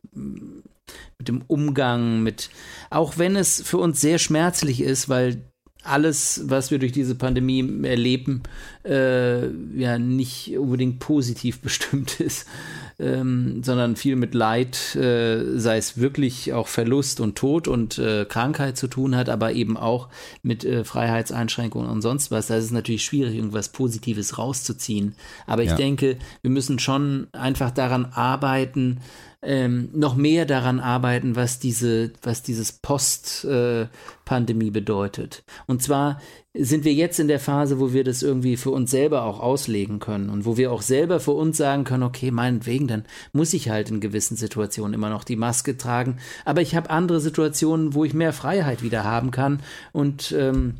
[1.17, 2.49] mit dem Umgang, mit,
[2.89, 5.41] auch wenn es für uns sehr schmerzlich ist, weil
[5.83, 8.41] alles, was wir durch diese Pandemie erleben,
[8.83, 12.47] äh, ja nicht unbedingt positiv bestimmt ist.
[12.97, 18.25] ähm, sondern viel mit Leid, äh, sei es wirklich auch Verlust und Tod und äh,
[18.25, 20.07] Krankheit zu tun hat, aber eben auch
[20.43, 22.47] mit äh, Freiheitseinschränkungen und sonst was.
[22.47, 25.15] Da ist es natürlich schwierig, irgendwas Positives rauszuziehen.
[25.45, 25.75] Aber ich ja.
[25.75, 29.01] denke, wir müssen schon einfach daran arbeiten,
[29.41, 35.43] ähm, noch mehr daran arbeiten, was diese, was dieses Post-Pandemie äh, bedeutet.
[35.67, 36.19] Und zwar
[36.53, 39.99] sind wir jetzt in der Phase, wo wir das irgendwie für uns selber auch auslegen
[39.99, 43.69] können und wo wir auch selber für uns sagen können, okay, meinetwegen, dann muss ich
[43.69, 48.05] halt in gewissen Situationen immer noch die Maske tragen, aber ich habe andere Situationen, wo
[48.05, 49.61] ich mehr Freiheit wieder haben kann
[49.91, 50.75] und ähm,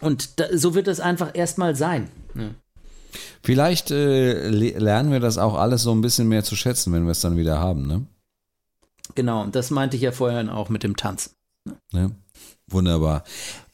[0.00, 2.08] und da, so wird es einfach erstmal sein.
[2.34, 2.54] Ne?
[3.42, 7.12] Vielleicht äh, lernen wir das auch alles so ein bisschen mehr zu schätzen, wenn wir
[7.12, 8.06] es dann wieder haben, ne?
[9.14, 11.32] Genau, das meinte ich ja vorhin auch mit dem Tanzen.
[11.64, 11.76] Ne?
[11.92, 12.10] Ja,
[12.70, 13.24] wunderbar.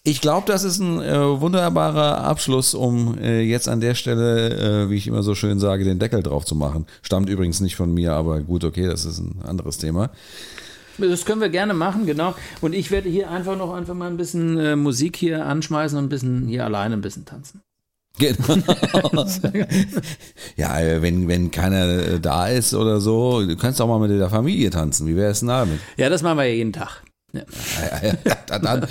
[0.03, 4.91] Ich glaube, das ist ein äh, wunderbarer Abschluss, um äh, jetzt an der Stelle, äh,
[4.91, 6.87] wie ich immer so schön sage, den Deckel drauf zu machen.
[7.03, 10.11] Stammt übrigens nicht von mir, aber gut, okay, das ist ein anderes Thema.
[10.97, 12.35] Das können wir gerne machen, genau.
[12.61, 16.07] Und ich werde hier einfach noch einfach mal ein bisschen äh, Musik hier anschmeißen und
[16.07, 17.61] ein bisschen hier alleine ein bisschen tanzen.
[18.19, 19.25] Genau.
[20.57, 24.11] ja, äh, wenn, wenn keiner äh, da ist oder so, du kannst auch mal mit
[24.11, 25.07] der Familie tanzen.
[25.07, 25.79] Wie wäre es denn damit?
[25.97, 27.03] Ja, das machen wir ja jeden Tag.
[27.33, 27.43] Ja.
[28.03, 28.87] Ja, ja, dann,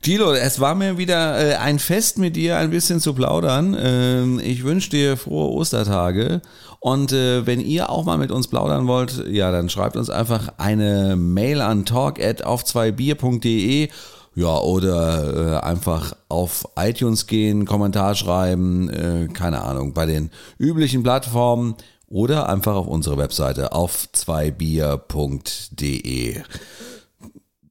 [0.00, 3.76] Tilo, es war mir wieder äh, ein Fest mit dir ein bisschen zu plaudern.
[3.78, 6.40] Ähm, ich wünsche dir frohe Ostertage.
[6.82, 11.14] Und wenn ihr auch mal mit uns plaudern wollt, ja, dann schreibt uns einfach eine
[11.14, 13.90] Mail an talk at auf 2bier.de
[14.34, 21.02] ja, oder äh, einfach auf iTunes gehen, Kommentar schreiben, äh, keine Ahnung, bei den üblichen
[21.02, 21.74] Plattformen
[22.08, 25.00] oder einfach auf unsere Webseite auf 2bier.de.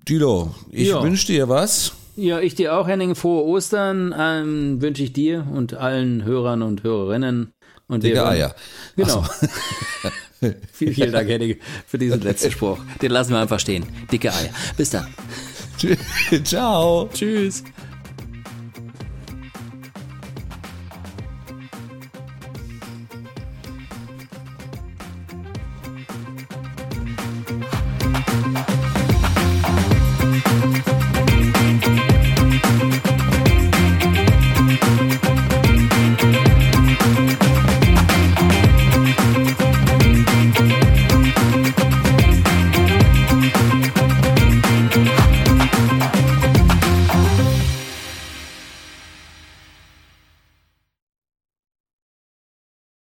[0.06, 1.04] Tilo, ich ja.
[1.04, 1.94] wünsche dir was.
[2.16, 3.16] Ja, ich dir auch, Henning.
[3.16, 7.54] Frohe Ostern ähm, wünsche ich dir und allen Hörern und Hörerinnen.
[7.88, 8.54] Und Dicke Eier.
[8.96, 9.24] Genau.
[9.24, 9.48] So.
[10.72, 11.58] vielen, vielen Dank, Henning,
[11.88, 12.78] für diesen letzten Spruch.
[13.02, 13.86] Den lassen wir einfach stehen.
[14.12, 14.50] Dicke Eier.
[14.78, 15.08] Bis dann.
[16.44, 17.10] Ciao.
[17.14, 17.64] Tschüss.